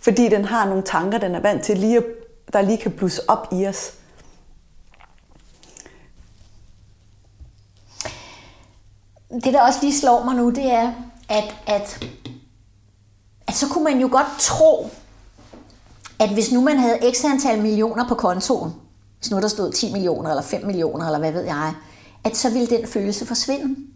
fordi 0.00 0.28
den 0.28 0.44
har 0.44 0.68
nogle 0.68 0.82
tanker, 0.82 1.18
den 1.18 1.34
er 1.34 1.40
vant 1.40 1.62
til, 1.62 1.78
lige 1.78 1.96
at, 1.96 2.04
der 2.52 2.62
lige 2.62 2.78
kan 2.78 2.92
blusse 2.92 3.30
op 3.30 3.48
i 3.52 3.66
os. 3.66 3.94
Det, 9.30 9.54
der 9.54 9.62
også 9.62 9.78
lige 9.82 10.00
slår 10.00 10.24
mig 10.24 10.34
nu, 10.34 10.50
det 10.50 10.72
er, 10.72 10.92
at, 11.28 11.56
at, 11.66 12.04
at 13.46 13.54
så 13.54 13.68
kunne 13.68 13.84
man 13.84 14.00
jo 14.00 14.08
godt 14.10 14.26
tro, 14.38 14.90
at 16.18 16.28
hvis 16.28 16.52
nu 16.52 16.60
man 16.60 16.78
havde 16.78 17.12
x 17.14 17.24
antal 17.24 17.62
millioner 17.62 18.08
på 18.08 18.14
kontoen, 18.14 18.72
hvis 19.18 19.30
nu 19.30 19.40
der 19.40 19.48
stod 19.48 19.72
10 19.72 19.92
millioner 19.92 20.30
eller 20.30 20.42
5 20.42 20.66
millioner 20.66 21.06
eller 21.06 21.18
hvad 21.18 21.32
ved 21.32 21.42
jeg, 21.42 21.74
at 22.24 22.36
så 22.36 22.50
ville 22.50 22.66
den 22.66 22.88
følelse 22.88 23.26
forsvinde. 23.26 23.89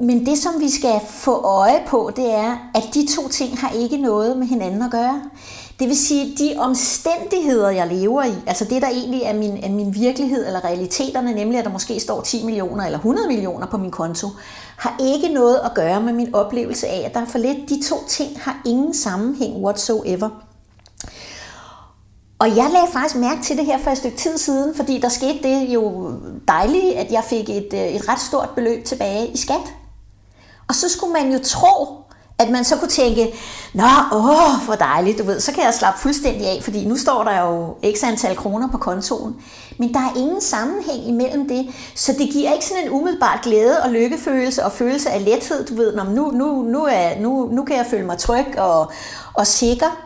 Men 0.00 0.26
det, 0.26 0.38
som 0.38 0.52
vi 0.60 0.70
skal 0.70 1.00
få 1.08 1.40
øje 1.40 1.82
på, 1.86 2.10
det 2.16 2.34
er, 2.34 2.70
at 2.74 2.82
de 2.94 3.06
to 3.16 3.28
ting 3.28 3.58
har 3.58 3.70
ikke 3.70 3.96
noget 3.96 4.36
med 4.36 4.46
hinanden 4.46 4.82
at 4.82 4.90
gøre. 4.90 5.22
Det 5.78 5.88
vil 5.88 5.96
sige, 5.96 6.36
de 6.38 6.54
omstændigheder, 6.58 7.70
jeg 7.70 7.86
lever 7.86 8.24
i, 8.24 8.34
altså 8.46 8.64
det, 8.64 8.82
der 8.82 8.88
egentlig 8.88 9.22
er 9.22 9.34
min, 9.34 9.64
er 9.64 9.68
min 9.68 9.94
virkelighed 9.94 10.46
eller 10.46 10.64
realiteterne, 10.64 11.32
nemlig 11.34 11.58
at 11.58 11.64
der 11.64 11.70
måske 11.70 12.00
står 12.00 12.20
10 12.20 12.44
millioner 12.44 12.84
eller 12.84 12.98
100 12.98 13.28
millioner 13.28 13.66
på 13.66 13.76
min 13.76 13.90
konto, 13.90 14.28
har 14.76 14.96
ikke 15.00 15.34
noget 15.34 15.56
at 15.64 15.74
gøre 15.74 16.00
med 16.00 16.12
min 16.12 16.34
oplevelse 16.34 16.86
af, 16.86 17.02
at 17.06 17.14
der 17.14 17.20
er 17.20 17.26
for 17.26 17.38
lidt. 17.38 17.68
De 17.68 17.82
to 17.88 17.96
ting 18.08 18.40
har 18.40 18.62
ingen 18.66 18.94
sammenhæng 18.94 19.56
whatsoever. 19.56 20.28
Og 22.38 22.48
jeg 22.48 22.70
lagde 22.72 22.92
faktisk 22.92 23.16
mærke 23.16 23.42
til 23.42 23.56
det 23.56 23.66
her 23.66 23.78
for 23.78 23.90
et 23.90 23.98
stykke 23.98 24.16
tid 24.16 24.38
siden, 24.38 24.74
fordi 24.74 24.98
der 24.98 25.08
skete 25.08 25.38
det 25.42 25.68
jo 25.68 26.12
dejligt, 26.48 26.94
at 26.96 27.12
jeg 27.12 27.24
fik 27.24 27.50
et, 27.50 27.68
øh, 27.72 27.80
et 27.80 28.08
ret 28.08 28.20
stort 28.20 28.50
beløb 28.54 28.84
tilbage 28.84 29.26
i 29.26 29.36
skat. 29.36 29.74
Og 30.70 30.76
så 30.76 30.88
skulle 30.88 31.12
man 31.12 31.32
jo 31.32 31.38
tro, 31.44 31.88
at 32.38 32.50
man 32.50 32.64
så 32.64 32.76
kunne 32.76 32.88
tænke, 32.88 33.34
nå, 33.74 33.84
åh, 34.12 34.64
hvor 34.64 34.74
dejligt, 34.74 35.18
du 35.18 35.24
ved, 35.24 35.40
så 35.40 35.52
kan 35.52 35.64
jeg 35.64 35.74
slappe 35.74 36.00
fuldstændig 36.00 36.46
af, 36.46 36.60
fordi 36.62 36.84
nu 36.84 36.96
står 36.96 37.24
der 37.24 37.40
jo 37.40 37.74
x 37.96 38.04
antal 38.04 38.36
kroner 38.36 38.68
på 38.68 38.78
kontoen. 38.78 39.36
Men 39.78 39.94
der 39.94 40.00
er 40.00 40.16
ingen 40.16 40.40
sammenhæng 40.40 41.08
imellem 41.08 41.48
det, 41.48 41.74
så 41.94 42.12
det 42.12 42.30
giver 42.32 42.52
ikke 42.52 42.66
sådan 42.66 42.84
en 42.84 42.90
umiddelbart 42.90 43.42
glæde 43.42 43.82
og 43.82 43.90
lykkefølelse 43.90 44.64
og 44.64 44.72
følelse 44.72 45.10
af 45.10 45.24
lethed, 45.24 45.66
du 45.66 45.74
ved, 45.74 45.96
nu, 45.96 46.30
nu, 46.30 46.62
nu, 46.62 46.84
er, 46.84 47.20
nu, 47.20 47.48
nu 47.52 47.64
kan 47.64 47.76
jeg 47.76 47.86
føle 47.86 48.06
mig 48.06 48.18
tryg 48.18 48.58
og, 48.58 48.92
og 49.34 49.46
sikker. 49.46 50.00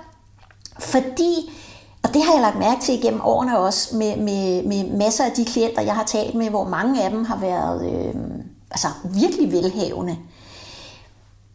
Fordi 0.79 1.53
og 2.03 2.15
det 2.15 2.23
har 2.25 2.33
jeg 2.33 2.43
lagt 2.43 2.59
mærke 2.59 2.81
til 2.81 2.95
igennem 2.95 3.21
årene 3.25 3.59
også 3.59 3.97
med, 3.97 4.17
med, 4.17 4.63
med 4.63 4.97
masser 4.97 5.25
af 5.25 5.33
de 5.37 5.45
klienter, 5.45 5.83
jeg 5.83 5.95
har 5.95 6.05
talt 6.05 6.35
med, 6.35 6.51
hvor 6.51 6.65
mange 6.65 7.03
af 7.03 7.11
dem 7.11 7.25
har 7.25 7.39
været 7.39 7.93
øh, 7.93 8.15
altså 8.71 8.89
virkelig 9.05 9.53
velhavende. 9.53 10.17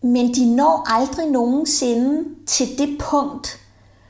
Men 0.01 0.33
de 0.33 0.55
når 0.55 0.85
aldrig 0.87 1.27
nogensinde 1.27 2.23
til 2.47 2.67
det 2.77 2.97
punkt, 2.99 3.59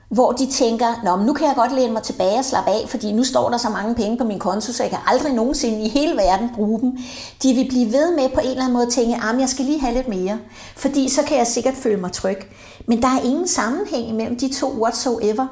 hvor 0.10 0.32
de 0.32 0.52
tænker, 0.52 0.86
Nå, 1.04 1.16
men 1.16 1.26
nu 1.26 1.34
kan 1.34 1.48
jeg 1.48 1.56
godt 1.56 1.72
læne 1.72 1.94
mig 1.94 2.04
tilbage 2.04 2.38
og 2.38 2.46
slappe 2.46 2.72
af, 2.72 2.90
fordi 2.90 3.12
nu 3.12 3.24
står 3.24 3.50
der 3.50 3.58
så 3.58 3.70
mange 3.70 3.96
penge 3.96 4.18
på 4.18 4.24
min 4.24 4.40
konto, 4.40 4.74
så 4.74 4.84
jeg 4.84 4.90
kan 4.90 5.00
aldrig 5.08 5.34
nogensinde 5.34 5.82
i 5.82 5.90
hele 5.90 6.18
verden 6.18 6.50
bruge 6.56 6.80
dem. 6.80 6.98
De 7.44 7.54
vil 7.54 7.68
blive 7.70 7.92
ved 7.92 8.16
med 8.16 8.30
på 8.30 8.40
en 8.40 8.48
eller 8.48 8.62
anden 8.62 8.74
måde 8.74 8.86
at 8.86 8.94
tænke, 8.94 9.16
at 9.16 9.40
jeg 9.40 9.50
skal 9.50 9.66
lige 9.66 9.80
have 9.80 9.94
lidt 9.94 10.08
mere, 10.08 10.40
fordi 10.76 11.10
så 11.10 11.24
kan 11.24 11.38
jeg 11.38 11.48
sikkert 11.48 11.74
føle 11.74 12.02
mig 12.02 12.12
tryg. 12.12 12.38
Men 12.86 13.02
der 13.02 13.08
er 13.08 13.22
ingen 13.22 13.48
sammenhæng 13.48 14.16
mellem 14.16 14.38
de 14.40 14.54
to 14.54 14.68
whatsoever. 14.82 15.48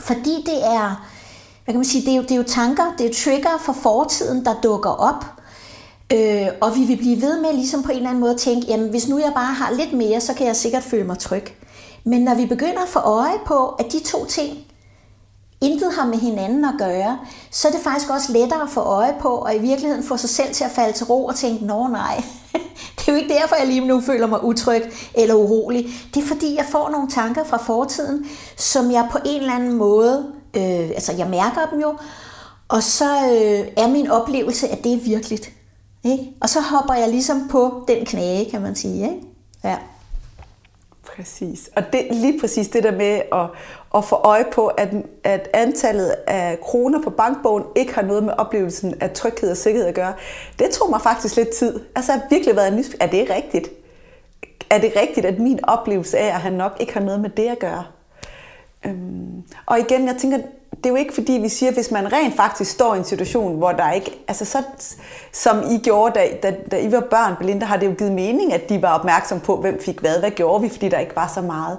Fordi 0.00 0.42
det 0.46 0.64
er, 0.64 1.06
hvad 1.64 1.72
kan 1.72 1.76
man 1.76 1.84
sige, 1.84 2.06
det 2.06 2.12
er 2.12 2.16
jo, 2.16 2.22
det 2.22 2.30
er 2.30 2.36
jo 2.36 2.42
tanker, 2.42 2.84
det 2.98 3.06
er 3.06 3.14
trigger 3.24 3.58
for 3.60 3.72
fortiden, 3.72 4.44
der 4.44 4.54
dukker 4.62 4.90
op. 4.90 5.35
Øh, 6.12 6.46
og 6.60 6.76
vi 6.76 6.84
vil 6.84 6.96
blive 6.96 7.22
ved 7.22 7.40
med 7.40 7.52
ligesom 7.52 7.82
på 7.82 7.90
en 7.90 7.96
eller 7.96 8.08
anden 8.08 8.20
måde 8.20 8.34
at 8.34 8.40
tænke, 8.40 8.66
jamen 8.66 8.90
hvis 8.90 9.08
nu 9.08 9.18
jeg 9.18 9.32
bare 9.34 9.54
har 9.54 9.72
lidt 9.72 9.92
mere, 9.92 10.20
så 10.20 10.34
kan 10.34 10.46
jeg 10.46 10.56
sikkert 10.56 10.82
føle 10.82 11.04
mig 11.04 11.18
tryg. 11.18 11.44
Men 12.04 12.22
når 12.22 12.34
vi 12.34 12.46
begynder 12.46 12.82
at 12.82 12.88
få 12.88 12.98
øje 12.98 13.38
på, 13.46 13.68
at 13.68 13.92
de 13.92 14.00
to 14.00 14.24
ting 14.24 14.58
intet 15.60 15.92
har 15.94 16.06
med 16.06 16.18
hinanden 16.18 16.64
at 16.64 16.74
gøre, 16.78 17.18
så 17.50 17.68
er 17.68 17.72
det 17.72 17.80
faktisk 17.80 18.10
også 18.10 18.32
lettere 18.32 18.62
at 18.62 18.70
få 18.70 18.80
øje 18.80 19.14
på, 19.20 19.28
og 19.28 19.54
i 19.54 19.58
virkeligheden 19.58 20.04
få 20.04 20.16
sig 20.16 20.30
selv 20.30 20.54
til 20.54 20.64
at 20.64 20.70
falde 20.70 20.92
til 20.92 21.06
ro 21.06 21.26
og 21.26 21.34
tænke, 21.34 21.64
nå 21.64 21.88
nej, 21.88 22.24
det 22.96 23.08
er 23.08 23.12
jo 23.12 23.18
ikke 23.18 23.34
derfor, 23.34 23.56
jeg 23.56 23.66
lige 23.66 23.86
nu 23.86 24.00
føler 24.00 24.26
mig 24.26 24.44
utryg 24.44 24.82
eller 25.14 25.34
urolig. 25.34 25.86
Det 26.14 26.22
er 26.22 26.26
fordi, 26.26 26.56
jeg 26.56 26.64
får 26.70 26.90
nogle 26.90 27.08
tanker 27.10 27.44
fra 27.44 27.56
fortiden, 27.56 28.26
som 28.56 28.90
jeg 28.90 29.08
på 29.12 29.18
en 29.24 29.40
eller 29.40 29.54
anden 29.54 29.72
måde, 29.72 30.26
øh, 30.56 30.88
altså 30.88 31.12
jeg 31.12 31.26
mærker 31.26 31.66
dem 31.70 31.80
jo, 31.80 31.94
og 32.68 32.82
så 32.82 33.04
øh, 33.04 33.68
er 33.76 33.88
min 33.88 34.10
oplevelse, 34.10 34.68
at 34.68 34.84
det 34.84 34.92
er 34.92 35.00
virkeligt. 35.00 35.50
Ikke? 36.04 36.32
Og 36.40 36.48
så 36.48 36.60
hopper 36.60 36.94
jeg 36.94 37.08
ligesom 37.08 37.48
på 37.50 37.84
den 37.88 38.06
knage, 38.06 38.50
kan 38.50 38.62
man 38.62 38.74
sige. 38.74 39.02
Ikke? 39.02 39.20
Ja. 39.64 39.76
Præcis. 41.16 41.70
Og 41.76 41.82
det, 41.92 42.06
lige 42.10 42.40
præcis 42.40 42.68
det 42.68 42.84
der 42.84 42.90
med 42.90 43.22
at, 43.32 43.46
at 43.94 44.04
få 44.04 44.16
øje 44.16 44.44
på, 44.52 44.66
at, 44.66 44.88
at 45.24 45.48
antallet 45.54 46.14
af 46.26 46.60
kroner 46.60 47.02
på 47.02 47.10
bankbogen 47.10 47.64
ikke 47.76 47.94
har 47.94 48.02
noget 48.02 48.24
med 48.24 48.32
oplevelsen 48.38 48.94
af 49.00 49.10
tryghed 49.10 49.50
og 49.50 49.56
sikkerhed 49.56 49.88
at 49.88 49.94
gøre, 49.94 50.14
det 50.58 50.70
tog 50.70 50.90
mig 50.90 51.00
faktisk 51.00 51.36
lidt 51.36 51.48
tid. 51.48 51.80
Altså 51.94 52.12
jeg 52.12 52.20
har 52.20 52.28
virkelig 52.30 52.56
været 52.56 52.72
nysgerrig. 52.72 53.00
Er 53.00 53.06
det 53.06 53.30
rigtigt? 53.30 53.70
Er 54.70 54.78
det 54.78 54.92
rigtigt, 54.96 55.26
at 55.26 55.38
min 55.38 55.64
oplevelse 55.64 56.18
af 56.18 56.26
at 56.26 56.40
have 56.40 56.54
nok 56.56 56.76
ikke 56.80 56.94
har 56.94 57.00
noget 57.00 57.20
med 57.20 57.30
det 57.30 57.48
at 57.48 57.58
gøre? 57.58 57.84
Øhm, 58.86 59.42
og 59.66 59.78
igen, 59.78 60.06
jeg 60.06 60.16
tænker, 60.16 60.38
det 60.76 60.86
er 60.86 60.90
jo 60.90 60.96
ikke 60.96 61.14
fordi, 61.14 61.32
vi 61.32 61.48
siger, 61.48 61.72
hvis 61.72 61.90
man 61.90 62.12
rent 62.12 62.36
faktisk 62.36 62.70
står 62.70 62.94
i 62.94 62.98
en 62.98 63.04
situation, 63.04 63.58
hvor 63.58 63.72
der 63.72 63.92
ikke, 63.92 64.24
altså 64.28 64.44
så, 64.44 64.62
som 65.32 65.62
I 65.70 65.78
gjorde, 65.78 66.14
da, 66.14 66.28
da, 66.42 66.56
da 66.70 66.78
I 66.78 66.92
var 66.92 67.00
børn, 67.00 67.36
Belinda, 67.38 67.66
har 67.66 67.76
det 67.76 67.86
jo 67.86 67.94
givet 67.98 68.12
mening, 68.12 68.52
at 68.52 68.68
de 68.68 68.82
var 68.82 68.98
opmærksom 68.98 69.40
på, 69.40 69.56
hvem 69.56 69.82
fik 69.82 70.00
hvad, 70.00 70.18
hvad 70.18 70.30
gjorde 70.30 70.62
vi, 70.62 70.68
fordi 70.68 70.88
der 70.88 70.98
ikke 70.98 71.16
var 71.16 71.30
så 71.34 71.40
meget. 71.40 71.78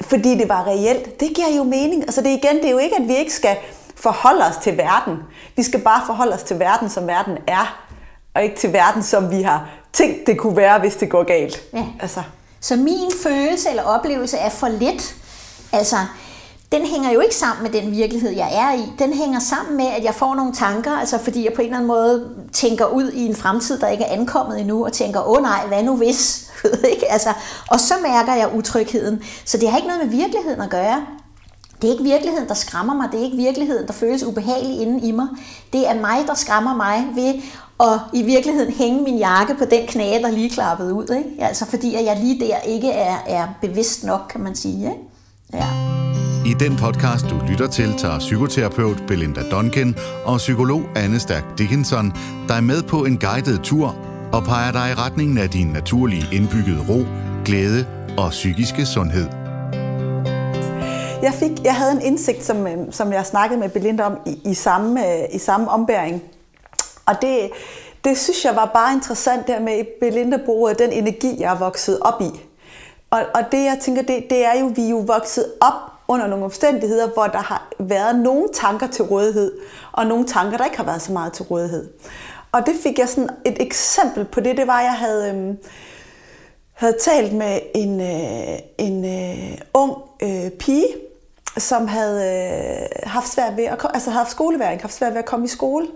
Fordi 0.00 0.38
det 0.38 0.48
var 0.48 0.66
reelt. 0.66 1.20
Det 1.20 1.28
giver 1.34 1.56
jo 1.56 1.62
mening. 1.62 2.02
Altså 2.02 2.20
det 2.20 2.28
igen, 2.28 2.56
det 2.56 2.64
er 2.64 2.70
jo 2.70 2.78
ikke, 2.78 2.96
at 2.96 3.08
vi 3.08 3.16
ikke 3.16 3.32
skal 3.32 3.56
forholde 3.96 4.44
os 4.44 4.56
til 4.56 4.76
verden. 4.76 5.16
Vi 5.56 5.62
skal 5.62 5.80
bare 5.80 6.02
forholde 6.06 6.34
os 6.34 6.42
til 6.42 6.58
verden, 6.58 6.90
som 6.90 7.06
verden 7.06 7.38
er, 7.46 7.84
og 8.34 8.42
ikke 8.42 8.56
til 8.56 8.72
verden, 8.72 9.02
som 9.02 9.30
vi 9.30 9.42
har 9.42 9.68
tænkt, 9.92 10.26
det 10.26 10.38
kunne 10.38 10.56
være, 10.56 10.78
hvis 10.78 10.96
det 10.96 11.10
går 11.10 11.22
galt. 11.22 11.62
Ja. 11.72 11.84
Altså. 12.00 12.22
Så 12.60 12.76
min 12.76 13.12
følelse 13.22 13.70
eller 13.70 13.82
oplevelse 13.82 14.36
er 14.36 14.48
for 14.48 14.68
lidt. 14.68 15.14
Altså, 15.72 15.96
den 16.72 16.86
hænger 16.86 17.12
jo 17.12 17.20
ikke 17.20 17.34
sammen 17.34 17.62
med 17.62 17.82
den 17.82 17.92
virkelighed, 17.92 18.30
jeg 18.30 18.50
er 18.54 18.74
i. 18.82 18.92
Den 18.98 19.12
hænger 19.12 19.38
sammen 19.38 19.76
med, 19.76 19.86
at 19.86 20.04
jeg 20.04 20.14
får 20.14 20.34
nogle 20.34 20.52
tanker, 20.52 20.90
altså 20.90 21.18
fordi 21.18 21.44
jeg 21.44 21.52
på 21.52 21.62
en 21.62 21.66
eller 21.66 21.76
anden 21.76 21.88
måde 21.88 22.30
tænker 22.52 22.86
ud 22.86 23.10
i 23.10 23.26
en 23.26 23.36
fremtid, 23.36 23.78
der 23.78 23.88
ikke 23.88 24.04
er 24.04 24.12
ankommet 24.12 24.60
endnu, 24.60 24.84
og 24.84 24.92
tænker, 24.92 25.20
åh 25.20 25.36
oh, 25.36 25.42
nej, 25.42 25.66
hvad 25.66 25.82
nu 25.82 25.96
hvis? 25.96 26.50
ikke? 26.92 27.12
Altså, 27.12 27.32
og 27.68 27.80
så 27.80 27.94
mærker 28.02 28.34
jeg 28.34 28.54
utrygheden. 28.54 29.22
Så 29.44 29.58
det 29.58 29.70
har 29.70 29.76
ikke 29.76 29.88
noget 29.88 30.04
med 30.06 30.16
virkeligheden 30.16 30.60
at 30.60 30.70
gøre. 30.70 31.06
Det 31.82 31.88
er 31.88 31.92
ikke 31.92 32.04
virkeligheden, 32.04 32.48
der 32.48 32.54
skræmmer 32.54 32.94
mig. 32.94 33.08
Det 33.12 33.20
er 33.20 33.24
ikke 33.24 33.36
virkeligheden, 33.36 33.86
der 33.86 33.92
føles 33.92 34.22
ubehagelig 34.22 34.80
inde 34.80 35.08
i 35.08 35.12
mig. 35.12 35.26
Det 35.72 35.88
er 35.88 35.94
mig, 35.94 36.26
der 36.26 36.34
skræmmer 36.34 36.74
mig 36.74 37.06
ved 37.14 37.34
at 37.80 38.00
i 38.12 38.22
virkeligheden 38.22 38.72
hænge 38.72 39.02
min 39.02 39.18
jakke 39.18 39.54
på 39.54 39.64
den 39.64 39.86
knage, 39.86 40.22
der 40.22 40.30
lige 40.30 40.50
klappede 40.50 40.94
ud. 40.94 41.16
Ikke? 41.18 41.44
Altså 41.44 41.64
fordi 41.66 41.94
at 41.94 42.04
jeg 42.04 42.16
lige 42.20 42.40
der 42.40 42.58
ikke 42.58 42.90
er, 42.90 43.16
er 43.26 43.48
bevidst 43.60 44.04
nok, 44.04 44.20
kan 44.30 44.40
man 44.40 44.54
sige. 44.54 44.84
Ikke? 44.84 45.02
Ja. 45.52 45.87
Den 46.60 46.76
podcast, 46.76 47.24
du 47.30 47.40
lytter 47.50 47.66
til, 47.66 47.94
tager 47.98 48.18
psykoterapeut 48.18 49.02
Belinda 49.06 49.40
Duncan 49.50 49.96
og 50.24 50.36
psykolog 50.36 50.80
Anne 50.96 51.20
Stærk 51.20 51.44
Dickinson 51.58 52.12
dig 52.48 52.64
med 52.64 52.82
på 52.82 53.04
en 53.04 53.18
guided 53.18 53.58
tur 53.58 53.96
og 54.32 54.42
peger 54.44 54.72
dig 54.72 54.90
i 54.90 54.94
retningen 54.94 55.38
af 55.38 55.50
din 55.50 55.66
naturlige 55.66 56.24
indbyggede 56.32 56.80
ro, 56.88 56.98
glæde 57.44 57.86
og 58.18 58.30
psykiske 58.30 58.86
sundhed. 58.86 59.26
Jeg, 61.22 61.32
fik, 61.34 61.64
jeg 61.64 61.76
havde 61.76 61.92
en 61.92 62.02
indsigt, 62.02 62.44
som, 62.44 62.66
øh, 62.66 62.78
som 62.90 63.12
jeg 63.12 63.26
snakkede 63.26 63.60
med 63.60 63.68
Belinda 63.68 64.02
om 64.02 64.18
i, 64.26 64.50
i, 64.50 64.54
samme, 64.54 65.06
øh, 65.06 65.24
i 65.32 65.38
samme 65.38 65.70
ombæring. 65.70 66.22
Og 67.06 67.14
det, 67.22 67.50
det 68.04 68.18
synes 68.18 68.44
jeg 68.44 68.56
var 68.56 68.70
bare 68.74 68.94
interessant 68.94 69.46
der 69.46 69.60
med, 69.60 69.84
Belinda 70.00 70.38
bruger 70.46 70.72
den 70.72 70.92
energi, 70.92 71.36
jeg 71.40 71.52
er 71.52 71.58
vokset 71.58 71.98
op 72.00 72.20
i. 72.20 72.30
Og, 73.10 73.20
og 73.34 73.42
det 73.52 73.64
jeg 73.64 73.78
tænker, 73.82 74.02
det, 74.02 74.24
det 74.30 74.44
er 74.44 74.60
jo, 74.60 74.72
vi 74.76 74.84
er 74.84 74.90
jo 74.90 74.98
vokset 74.98 75.44
op 75.60 75.97
under 76.08 76.26
nogle 76.26 76.44
omstændigheder, 76.44 77.08
hvor 77.08 77.26
der 77.26 77.38
har 77.38 77.68
været 77.78 78.18
nogle 78.18 78.48
tanker 78.54 78.86
til 78.86 79.04
rådighed, 79.04 79.52
og 79.92 80.06
nogle 80.06 80.26
tanker, 80.26 80.56
der 80.56 80.64
ikke 80.64 80.76
har 80.76 80.84
været 80.84 81.02
så 81.02 81.12
meget 81.12 81.32
til 81.32 81.44
rådighed. 81.44 81.90
Og 82.52 82.66
det 82.66 82.74
fik 82.82 82.98
jeg 82.98 83.08
sådan 83.08 83.30
et 83.44 83.62
eksempel 83.62 84.24
på 84.24 84.40
det, 84.40 84.56
det 84.56 84.66
var, 84.66 84.78
at 84.78 84.84
jeg 84.84 84.92
havde, 84.92 85.34
øh, 85.34 85.54
havde 86.72 86.96
talt 87.00 87.32
med 87.32 87.60
en, 87.74 88.00
øh, 88.00 88.58
en 88.78 89.04
øh, 89.04 89.58
ung 89.74 89.92
øh, 90.22 90.50
pige, 90.50 90.86
som 91.56 91.88
havde 91.88 92.24
øh, 92.26 93.10
haft 93.10 93.28
svært 93.28 93.56
ved 93.56 93.64
at, 93.64 93.86
altså 93.94 94.10
havde 94.10 94.18
haft 94.18 94.30
skoleværing, 94.30 94.80
haft 94.80 94.94
svært 94.94 95.12
ved 95.12 95.18
at 95.18 95.26
komme 95.26 95.44
i 95.44 95.48
skole. 95.48 95.86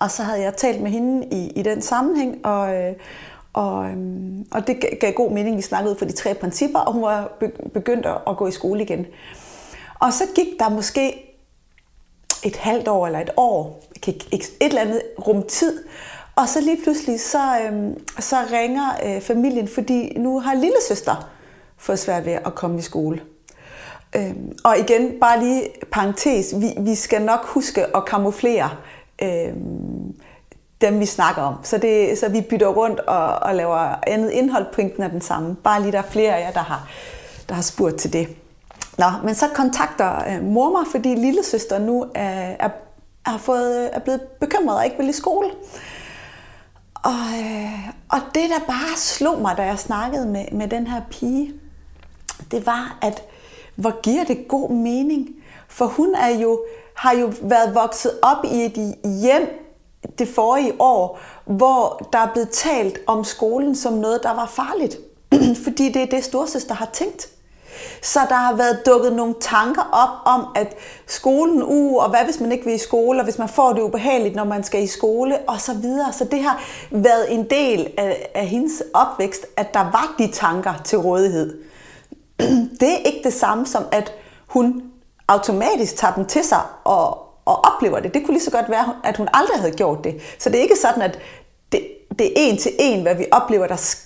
Og 0.00 0.10
så 0.10 0.22
havde 0.22 0.40
jeg 0.40 0.56
talt 0.56 0.82
med 0.82 0.90
hende 0.90 1.26
i, 1.32 1.48
i 1.48 1.62
den 1.62 1.82
sammenhæng, 1.82 2.46
og, 2.46 2.74
øh, 2.74 2.94
og, 3.56 3.86
øhm, 3.86 4.46
og 4.50 4.66
det 4.66 4.76
gav 5.00 5.12
god 5.12 5.30
mening, 5.30 5.56
vi 5.56 5.62
snakkede 5.62 5.92
ud 5.92 5.98
for 5.98 6.04
de 6.04 6.12
tre 6.12 6.34
principper, 6.34 6.78
og 6.78 6.92
hun 6.92 7.02
var 7.02 7.32
begyndt 7.74 8.06
at 8.06 8.36
gå 8.36 8.46
i 8.46 8.50
skole 8.50 8.82
igen. 8.82 9.06
Og 10.00 10.12
så 10.12 10.24
gik 10.34 10.46
der 10.58 10.68
måske 10.68 11.36
et 12.44 12.56
halvt 12.56 12.88
år 12.88 13.06
eller 13.06 13.20
et 13.20 13.30
år, 13.36 13.82
et 14.06 14.50
eller 14.60 14.80
andet 14.80 15.02
rum 15.26 15.42
tid, 15.42 15.84
og 16.36 16.48
så 16.48 16.60
lige 16.60 16.82
pludselig 16.82 17.20
så, 17.20 17.60
øhm, 17.60 18.00
så 18.18 18.36
ringer 18.52 18.90
øh, 19.06 19.20
familien, 19.20 19.68
fordi 19.68 20.18
nu 20.18 20.40
har 20.40 20.54
lille 20.54 20.76
søster 20.88 21.30
fået 21.76 21.98
svært 21.98 22.26
ved 22.26 22.32
at 22.32 22.54
komme 22.54 22.78
i 22.78 22.82
skole. 22.82 23.20
Øhm, 24.16 24.58
og 24.64 24.78
igen, 24.78 25.20
bare 25.20 25.44
lige 25.44 25.68
parentes, 25.92 26.54
vi, 26.60 26.74
vi 26.78 26.94
skal 26.94 27.22
nok 27.22 27.46
huske 27.46 27.96
at 27.96 28.04
kamuflere 28.04 28.70
øhm, 29.22 30.14
dem, 30.80 31.00
vi 31.00 31.06
snakker 31.06 31.42
om. 31.42 31.54
Så, 31.62 31.78
det, 31.78 32.18
så 32.18 32.28
vi 32.28 32.40
bytter 32.40 32.66
rundt 32.66 33.00
og, 33.00 33.26
og 33.26 33.54
laver 33.54 33.94
andet 34.06 34.30
indhold. 34.30 34.66
Pointen 34.72 35.02
er 35.02 35.08
den 35.08 35.20
samme. 35.20 35.56
Bare 35.56 35.82
lige 35.82 35.92
der 35.92 35.98
er 35.98 36.10
flere 36.10 36.36
af 36.36 36.40
jer, 36.40 36.52
der 36.52 36.60
har, 36.60 36.88
der 37.48 37.54
har 37.54 37.62
spurgt 37.62 37.96
til 37.96 38.12
det. 38.12 38.28
Nå, 38.98 39.06
men 39.24 39.34
så 39.34 39.46
kontakter 39.54 40.24
øh, 40.28 40.42
mor 40.42 40.70
mig, 40.70 40.86
fordi 40.90 41.14
lillesøster 41.14 41.78
nu 41.78 42.06
er, 42.14 42.56
er, 42.58 42.70
er, 43.26 43.38
fået, 43.38 43.90
er 43.92 43.98
blevet 43.98 44.20
bekymret 44.20 44.76
og 44.76 44.84
ikke 44.84 44.96
vil 44.96 45.08
i 45.08 45.12
skole. 45.12 45.50
Og, 46.94 47.38
øh, 47.40 47.88
og 48.08 48.18
det, 48.34 48.50
der 48.50 48.66
bare 48.66 48.96
slog 48.96 49.40
mig, 49.40 49.56
da 49.56 49.62
jeg 49.62 49.78
snakkede 49.78 50.26
med, 50.26 50.44
med 50.52 50.68
den 50.68 50.86
her 50.86 51.00
pige, 51.10 51.52
det 52.50 52.66
var, 52.66 52.98
at 53.02 53.22
hvor 53.74 54.00
giver 54.00 54.24
det 54.24 54.48
god 54.48 54.70
mening? 54.70 55.28
For 55.68 55.86
hun 55.86 56.14
er 56.14 56.28
jo, 56.28 56.60
har 56.94 57.12
jo 57.12 57.32
været 57.42 57.74
vokset 57.74 58.12
op 58.22 58.44
i 58.44 58.64
et 58.64 58.96
hjem, 59.22 59.65
det 60.18 60.28
forrige 60.28 60.72
år, 60.78 61.18
hvor 61.44 62.08
der 62.12 62.18
er 62.18 62.32
blevet 62.32 62.50
talt 62.50 62.98
om 63.06 63.24
skolen 63.24 63.76
som 63.76 63.92
noget, 63.92 64.22
der 64.22 64.34
var 64.34 64.46
farligt. 64.46 64.98
Fordi 65.64 65.92
det 65.92 66.02
er 66.02 66.06
det, 66.06 66.24
storsøster 66.24 66.74
har 66.74 66.88
tænkt. 66.92 67.28
Så 68.02 68.20
der 68.28 68.34
har 68.34 68.56
været 68.56 68.86
dukket 68.86 69.12
nogle 69.12 69.34
tanker 69.40 69.82
op 69.92 70.34
om, 70.34 70.46
at 70.54 70.76
skolen, 71.06 71.62
uh, 71.62 72.04
og 72.04 72.10
hvad 72.10 72.24
hvis 72.24 72.40
man 72.40 72.52
ikke 72.52 72.64
vil 72.64 72.74
i 72.74 72.78
skole, 72.78 73.18
og 73.18 73.24
hvis 73.24 73.38
man 73.38 73.48
får 73.48 73.72
det 73.72 73.82
ubehageligt, 73.82 74.34
når 74.34 74.44
man 74.44 74.64
skal 74.64 74.82
i 74.82 74.86
skole, 74.86 75.38
og 75.48 75.60
så 75.60 75.74
videre. 75.74 76.12
Så 76.12 76.24
det 76.24 76.42
har 76.42 76.62
været 76.90 77.34
en 77.34 77.50
del 77.50 77.92
af, 77.98 78.30
af 78.34 78.46
hendes 78.46 78.82
opvækst, 78.94 79.46
at 79.56 79.74
der 79.74 79.80
var 79.80 80.14
de 80.18 80.32
tanker 80.32 80.74
til 80.84 80.98
rådighed. 80.98 81.58
Det 82.80 82.92
er 82.92 82.96
ikke 83.04 83.20
det 83.24 83.32
samme 83.32 83.66
som, 83.66 83.84
at 83.92 84.12
hun 84.46 84.82
automatisk 85.28 85.96
tager 85.96 86.14
dem 86.14 86.24
til 86.24 86.44
sig 86.44 86.60
og, 86.84 87.25
og 87.46 87.64
oplever 87.64 88.00
det. 88.00 88.14
Det 88.14 88.24
kunne 88.24 88.34
lige 88.34 88.44
så 88.44 88.50
godt 88.50 88.70
være, 88.70 88.94
at 89.04 89.16
hun 89.16 89.28
aldrig 89.32 89.58
havde 89.60 89.72
gjort 89.72 90.04
det. 90.04 90.20
Så 90.38 90.50
det 90.50 90.58
er 90.58 90.62
ikke 90.62 90.76
sådan, 90.76 91.02
at 91.02 91.18
det, 91.72 91.88
det 92.18 92.26
er 92.26 92.32
en 92.36 92.56
til 92.56 92.72
en, 92.78 93.02
hvad 93.02 93.14
vi 93.14 93.26
oplever, 93.32 93.66
der, 93.66 93.96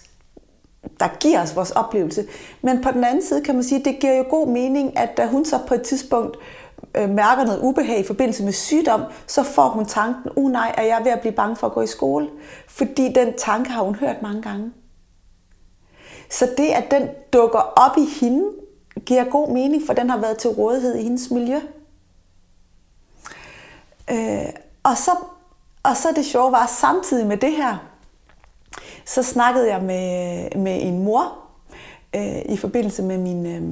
der 1.00 1.08
giver 1.20 1.42
os 1.42 1.56
vores 1.56 1.70
oplevelse. 1.70 2.26
Men 2.62 2.82
på 2.82 2.90
den 2.90 3.04
anden 3.04 3.22
side 3.22 3.44
kan 3.44 3.54
man 3.54 3.64
sige, 3.64 3.78
at 3.78 3.84
det 3.84 3.98
giver 4.00 4.14
jo 4.14 4.24
god 4.30 4.46
mening, 4.46 4.98
at 4.98 5.16
da 5.16 5.26
hun 5.26 5.44
så 5.44 5.58
på 5.68 5.74
et 5.74 5.82
tidspunkt 5.82 6.36
øh, 6.94 7.10
mærker 7.10 7.44
noget 7.44 7.60
ubehag 7.62 8.00
i 8.00 8.04
forbindelse 8.04 8.44
med 8.44 8.52
sygdom, 8.52 9.00
så 9.26 9.42
får 9.42 9.68
hun 9.68 9.86
tanken, 9.86 10.30
uh 10.36 10.52
nej, 10.52 10.74
er 10.76 10.82
jeg 10.82 11.00
ved 11.04 11.12
at 11.12 11.20
blive 11.20 11.32
bange 11.32 11.56
for 11.56 11.66
at 11.66 11.72
gå 11.72 11.80
i 11.80 11.86
skole? 11.86 12.28
Fordi 12.68 13.12
den 13.12 13.32
tanke 13.38 13.70
har 13.70 13.82
hun 13.82 13.94
hørt 13.94 14.22
mange 14.22 14.42
gange. 14.42 14.72
Så 16.30 16.48
det, 16.56 16.68
at 16.68 16.90
den 16.90 17.08
dukker 17.32 17.58
op 17.58 17.98
i 17.98 18.04
hende, 18.20 18.44
giver 19.06 19.24
god 19.24 19.48
mening, 19.48 19.82
for 19.86 19.92
den 19.92 20.10
har 20.10 20.18
været 20.18 20.38
til 20.38 20.50
rådighed 20.50 20.96
i 20.96 21.02
hendes 21.02 21.30
miljø. 21.30 21.60
Øh, 24.10 24.48
og, 24.82 24.96
så, 24.96 25.10
og 25.82 25.96
så 25.96 26.08
det 26.16 26.26
sjove 26.26 26.52
var, 26.52 26.66
samtidig 26.66 27.26
med 27.26 27.36
det 27.36 27.52
her, 27.52 27.76
så 29.06 29.22
snakkede 29.22 29.68
jeg 29.68 29.82
med, 29.82 30.48
med 30.56 30.82
en 30.82 31.04
mor 31.04 31.38
øh, 32.16 32.42
i 32.48 32.56
forbindelse 32.56 33.02
med 33.02 33.18
min, 33.18 33.46
øh, 33.46 33.62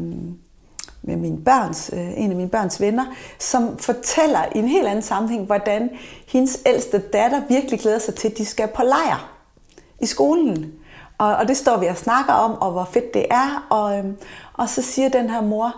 med 1.03 1.17
min 1.17 1.45
børns, 1.45 1.91
øh, 1.93 2.21
en 2.21 2.31
af 2.31 2.37
mine 2.37 2.49
børns 2.49 2.81
venner, 2.81 3.05
som 3.39 3.79
fortæller 3.79 4.45
i 4.55 4.59
en 4.59 4.69
helt 4.69 4.87
anden 4.87 5.03
sammenhæng, 5.03 5.45
hvordan 5.45 5.91
hendes 6.27 6.59
ældste 6.67 6.99
datter 6.99 7.43
virkelig 7.49 7.81
glæder 7.81 7.99
sig 7.99 8.15
til, 8.15 8.29
at 8.29 8.39
de 8.39 8.45
skal 8.45 8.69
på 8.69 8.83
lejr 8.83 9.31
i 10.01 10.07
skolen. 10.07 10.73
Og, 11.19 11.37
og 11.37 11.49
det 11.49 11.57
står 11.57 11.77
vi 11.77 11.87
og 11.87 11.97
snakker 11.97 12.33
om, 12.33 12.53
og 12.53 12.73
hvor 12.73 12.85
fedt 12.93 13.15
det 13.15 13.27
er. 13.31 13.67
Og, 13.71 13.99
øhm, 13.99 14.17
og 14.55 14.69
så 14.69 14.83
siger 14.83 15.09
den 15.09 15.31
her 15.31 15.41
mor, 15.41 15.75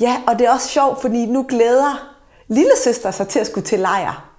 ja, 0.00 0.16
og 0.26 0.38
det 0.38 0.46
er 0.46 0.52
også 0.52 0.68
sjovt, 0.68 1.00
fordi 1.00 1.26
nu 1.26 1.46
glæder 1.48 2.13
lille 2.54 2.72
søster 2.84 3.10
sig 3.10 3.28
til 3.28 3.38
at 3.38 3.46
skulle 3.46 3.66
til 3.66 3.78
lejr. 3.78 4.30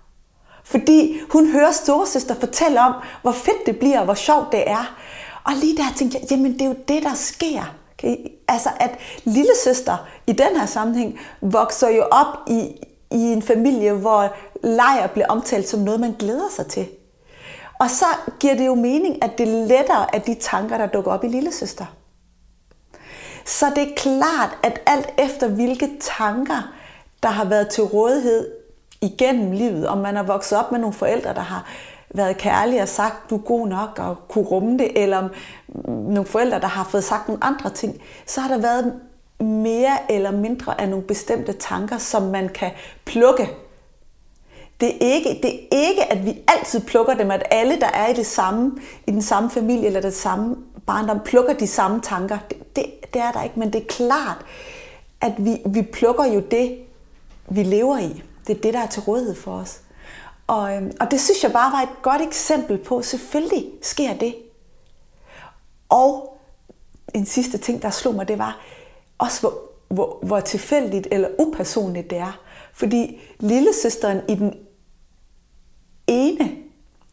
Fordi 0.63 1.19
hun 1.31 1.47
hører 1.47 1.71
storesøster 1.71 2.35
fortælle 2.35 2.81
om, 2.81 2.93
hvor 3.21 3.31
fedt 3.31 3.65
det 3.65 3.79
bliver, 3.79 3.99
og 3.99 4.05
hvor 4.05 4.13
sjovt 4.13 4.51
det 4.51 4.69
er. 4.69 4.95
Og 5.43 5.53
lige 5.53 5.77
der 5.77 5.83
tænkte 5.97 6.17
jeg, 6.21 6.31
jamen 6.31 6.53
det 6.53 6.61
er 6.61 6.65
jo 6.65 6.75
det, 6.87 7.03
der 7.03 7.13
sker. 7.13 7.75
Okay? 7.93 8.17
Altså 8.47 8.69
at 8.79 8.91
lille 9.23 9.51
søster 9.63 10.07
i 10.27 10.31
den 10.31 10.55
her 10.55 10.65
sammenhæng 10.65 11.19
vokser 11.41 11.89
jo 11.89 12.03
op 12.11 12.37
i, 12.47 12.59
i 13.11 13.21
en 13.21 13.41
familie, 13.41 13.93
hvor 13.93 14.33
lejr 14.63 15.07
bliver 15.07 15.27
omtalt 15.27 15.69
som 15.69 15.79
noget, 15.79 15.99
man 15.99 16.15
glæder 16.19 16.49
sig 16.55 16.67
til. 16.67 16.87
Og 17.79 17.89
så 17.89 18.05
giver 18.39 18.55
det 18.55 18.65
jo 18.65 18.75
mening, 18.75 19.23
at 19.23 19.37
det 19.37 19.47
er 19.47 19.67
lettere 19.67 20.15
af 20.15 20.21
de 20.21 20.33
tanker, 20.33 20.77
der 20.77 20.87
dukker 20.87 21.11
op 21.11 21.23
i 21.23 21.27
lille 21.27 21.51
søster. 21.51 21.85
Så 23.45 23.71
det 23.75 23.83
er 23.83 23.95
klart, 23.95 24.57
at 24.63 24.81
alt 24.85 25.09
efter 25.17 25.47
hvilke 25.47 25.89
tanker 26.01 26.73
der 27.25 27.31
har 27.31 27.45
været 27.45 27.67
til 27.67 27.83
rådighed 27.83 28.51
igennem 29.01 29.51
livet, 29.51 29.87
om 29.87 29.97
man 29.97 30.15
har 30.15 30.23
vokset 30.23 30.57
op 30.57 30.71
med 30.71 30.79
nogle 30.79 30.93
forældre, 30.93 31.33
der 31.33 31.41
har 31.41 31.69
været 32.13 32.37
kærlige 32.37 32.81
og 32.81 32.87
sagt, 32.87 33.29
du 33.29 33.35
er 33.35 33.41
god 33.41 33.67
nok 33.67 33.99
og 33.99 34.15
kunne 34.27 34.45
rumme 34.45 34.77
det, 34.77 35.03
eller 35.03 35.29
nogle 35.87 36.25
forældre, 36.25 36.59
der 36.59 36.67
har 36.67 36.83
fået 36.83 37.03
sagt 37.03 37.27
nogle 37.27 37.43
andre 37.43 37.69
ting, 37.69 38.01
så 38.25 38.41
har 38.41 38.49
der 38.49 38.57
været 38.57 38.93
mere 39.39 39.97
eller 40.09 40.31
mindre 40.31 40.81
af 40.81 40.89
nogle 40.89 41.05
bestemte 41.05 41.53
tanker, 41.53 41.97
som 41.97 42.23
man 42.23 42.49
kan 42.49 42.71
plukke. 43.05 43.49
Det 44.81 44.89
er 44.89 45.13
ikke, 45.13 45.39
det 45.43 45.53
er 45.53 45.87
ikke 45.89 46.11
at 46.11 46.25
vi 46.25 46.37
altid 46.47 46.79
plukker 46.79 47.13
dem, 47.13 47.31
at 47.31 47.43
alle, 47.51 47.79
der 47.79 47.89
er 47.93 48.07
i, 48.07 48.13
det 48.13 48.25
samme, 48.25 48.71
i 49.07 49.11
den 49.11 49.21
samme 49.21 49.49
familie 49.49 49.87
eller 49.87 50.01
det 50.01 50.13
samme 50.13 50.55
barndom, 50.85 51.19
plukker 51.25 51.53
de 51.53 51.67
samme 51.67 52.01
tanker. 52.01 52.37
Det, 52.49 52.75
det, 52.75 52.85
det 53.13 53.21
er 53.21 53.31
der 53.31 53.43
ikke, 53.43 53.59
men 53.59 53.73
det 53.73 53.81
er 53.81 53.87
klart, 53.87 54.37
at 55.21 55.33
vi, 55.37 55.57
vi 55.65 55.81
plukker 55.81 56.25
jo 56.25 56.39
det, 56.39 56.84
vi 57.49 57.63
lever 57.63 57.97
i. 57.97 58.23
Det 58.47 58.57
er 58.57 58.61
det, 58.61 58.73
der 58.73 58.79
er 58.79 58.87
til 58.87 59.01
rådighed 59.01 59.35
for 59.35 59.51
os. 59.51 59.81
Og, 60.47 60.75
øhm, 60.75 60.91
og 60.99 61.11
det 61.11 61.21
synes 61.21 61.43
jeg 61.43 61.51
bare 61.51 61.71
var 61.71 61.81
et 61.81 62.01
godt 62.01 62.21
eksempel 62.21 62.77
på, 62.77 63.01
selvfølgelig 63.01 63.71
sker 63.81 64.13
det. 64.17 64.35
Og 65.89 66.37
en 67.13 67.25
sidste 67.25 67.57
ting, 67.57 67.81
der 67.81 67.89
slog 67.89 68.15
mig, 68.15 68.27
det 68.27 68.37
var 68.37 68.59
også, 69.17 69.41
hvor, 69.41 69.53
hvor, 69.87 70.19
hvor 70.21 70.39
tilfældigt 70.39 71.07
eller 71.11 71.29
upersonligt 71.39 72.09
det 72.09 72.17
er. 72.17 72.39
Fordi 72.73 73.21
lillesøsteren 73.39 74.21
i 74.29 74.35
den 74.35 74.53
ene 76.07 76.51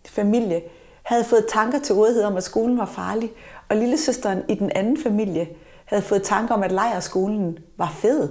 familie 0.06 0.62
havde 1.02 1.24
fået 1.24 1.46
tanker 1.48 1.78
til 1.78 1.94
rådighed 1.94 2.22
om, 2.22 2.36
at 2.36 2.44
skolen 2.44 2.78
var 2.78 2.86
farlig, 2.86 3.32
og 3.68 3.76
lillesøsteren 3.76 4.42
i 4.48 4.54
den 4.54 4.70
anden 4.74 5.02
familie 5.02 5.48
havde 5.84 6.02
fået 6.02 6.22
tanker 6.22 6.54
om, 6.54 6.62
at 6.62 6.72
lejerskolen 6.72 7.58
var 7.76 7.96
fed. 8.00 8.28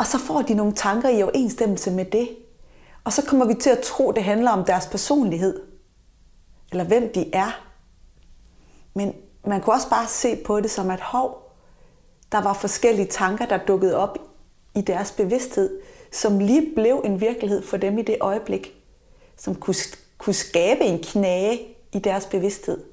Og 0.00 0.06
så 0.06 0.18
får 0.18 0.42
de 0.42 0.54
nogle 0.54 0.72
tanker 0.72 1.08
i 1.08 1.22
overensstemmelse 1.22 1.90
med 1.90 2.04
det. 2.04 2.28
Og 3.04 3.12
så 3.12 3.22
kommer 3.22 3.46
vi 3.46 3.54
til 3.54 3.70
at 3.70 3.80
tro, 3.80 4.12
det 4.12 4.24
handler 4.24 4.50
om 4.50 4.64
deres 4.64 4.86
personlighed. 4.86 5.62
Eller 6.70 6.84
hvem 6.84 7.12
de 7.12 7.34
er. 7.34 7.64
Men 8.94 9.14
man 9.44 9.60
kunne 9.60 9.74
også 9.74 9.90
bare 9.90 10.06
se 10.08 10.36
på 10.36 10.60
det 10.60 10.70
som, 10.70 10.90
at 10.90 11.00
hov, 11.00 11.52
der 12.32 12.42
var 12.42 12.52
forskellige 12.52 13.06
tanker, 13.06 13.46
der 13.46 13.58
dukkede 13.58 13.96
op 13.96 14.18
i 14.74 14.80
deres 14.80 15.12
bevidsthed, 15.12 15.80
som 16.12 16.38
lige 16.38 16.74
blev 16.74 17.02
en 17.04 17.20
virkelighed 17.20 17.62
for 17.62 17.76
dem 17.76 17.98
i 17.98 18.02
det 18.02 18.16
øjeblik, 18.20 18.74
som 19.36 19.54
kunne, 19.54 19.76
kunne 20.18 20.34
skabe 20.34 20.80
en 20.80 21.02
knage 21.02 21.60
i 21.92 21.98
deres 21.98 22.26
bevidsthed. 22.26 22.84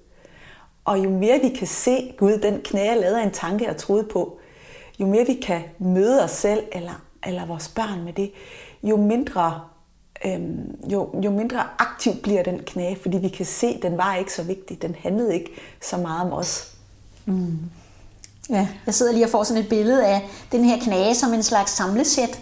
Og 0.85 1.03
jo 1.03 1.09
mere 1.09 1.39
vi 1.39 1.49
kan 1.49 1.67
se, 1.67 2.15
Gud, 2.17 2.37
den 2.37 2.61
knage 2.61 3.01
lavede 3.01 3.23
en 3.23 3.31
tanke, 3.31 3.65
jeg 3.65 3.77
troede 3.77 4.03
på, 4.03 4.39
jo 4.99 5.05
mere 5.07 5.25
vi 5.25 5.33
kan 5.33 5.61
møde 5.79 6.23
os 6.23 6.31
selv 6.31 6.63
eller, 6.71 7.01
eller 7.25 7.45
vores 7.45 7.67
børn 7.67 8.03
med 8.03 8.13
det, 8.13 8.31
jo 8.83 8.97
mindre, 8.97 9.61
øhm, 10.25 10.75
jo, 10.91 11.21
jo 11.23 11.31
mindre 11.31 11.63
aktiv 11.77 12.13
bliver 12.23 12.43
den 12.43 12.59
knage, 12.59 12.97
fordi 13.01 13.17
vi 13.17 13.27
kan 13.27 13.45
se, 13.45 13.67
at 13.67 13.81
den 13.81 13.97
var 13.97 14.15
ikke 14.15 14.33
så 14.33 14.43
vigtig. 14.43 14.81
Den 14.81 14.95
handlede 15.03 15.33
ikke 15.33 15.51
så 15.81 15.97
meget 15.97 16.21
om 16.21 16.33
os. 16.33 16.71
Mm. 17.25 17.59
Ja, 18.49 18.67
jeg 18.85 18.93
sidder 18.93 19.11
lige 19.11 19.25
og 19.25 19.29
får 19.29 19.43
sådan 19.43 19.63
et 19.63 19.69
billede 19.69 20.05
af 20.05 20.29
den 20.51 20.65
her 20.65 20.79
knage 20.79 21.15
som 21.15 21.33
en 21.33 21.43
slags 21.43 21.71
samlesæt. 21.71 22.39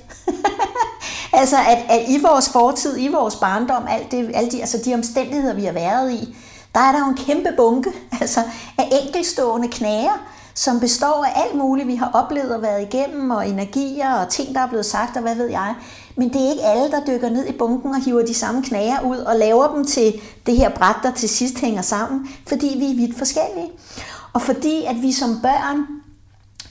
altså, 1.39 1.55
at, 1.57 1.77
at 1.89 2.09
i 2.09 2.21
vores 2.21 2.49
fortid, 2.49 2.97
i 2.97 3.07
vores 3.07 3.35
barndom, 3.35 3.87
alt 3.89 4.11
det, 4.11 4.31
alle 4.33 4.51
de, 4.51 4.61
altså 4.61 4.81
de 4.85 4.93
omstændigheder, 4.93 5.53
vi 5.53 5.65
har 5.65 5.71
været 5.71 6.11
i, 6.11 6.35
der 6.75 6.81
er 6.81 6.91
der 6.91 6.99
jo 6.99 7.05
en 7.05 7.17
kæmpe 7.17 7.53
bunke 7.57 7.91
altså, 8.21 8.39
af 8.77 8.89
enkelstående 9.03 9.67
knager, 9.67 10.31
som 10.55 10.79
består 10.79 11.25
af 11.25 11.43
alt 11.45 11.57
muligt, 11.57 11.87
vi 11.87 11.95
har 11.95 12.11
oplevet 12.13 12.55
og 12.55 12.61
været 12.61 12.81
igennem, 12.81 13.31
og 13.31 13.49
energier 13.49 14.13
og 14.13 14.29
ting, 14.29 14.55
der 14.55 14.61
er 14.61 14.67
blevet 14.67 14.85
sagt, 14.85 15.15
og 15.15 15.21
hvad 15.21 15.35
ved 15.35 15.49
jeg. 15.49 15.75
Men 16.17 16.33
det 16.33 16.41
er 16.41 16.49
ikke 16.49 16.63
alle, 16.63 16.91
der 16.91 17.05
dykker 17.07 17.29
ned 17.29 17.45
i 17.45 17.51
bunken 17.51 17.95
og 17.95 18.03
hiver 18.03 18.25
de 18.25 18.33
samme 18.33 18.63
knager 18.63 19.01
ud 19.01 19.17
og 19.17 19.35
laver 19.35 19.75
dem 19.75 19.85
til 19.85 20.21
det 20.45 20.57
her 20.57 20.69
bræt, 20.69 20.95
der 21.03 21.11
til 21.11 21.29
sidst 21.29 21.59
hænger 21.59 21.81
sammen, 21.81 22.27
fordi 22.47 22.75
vi 22.77 22.91
er 22.91 22.95
vidt 22.95 23.17
forskellige. 23.17 23.71
Og 24.33 24.41
fordi 24.41 24.83
at 24.85 25.01
vi 25.01 25.11
som 25.11 25.39
børn 25.41 25.87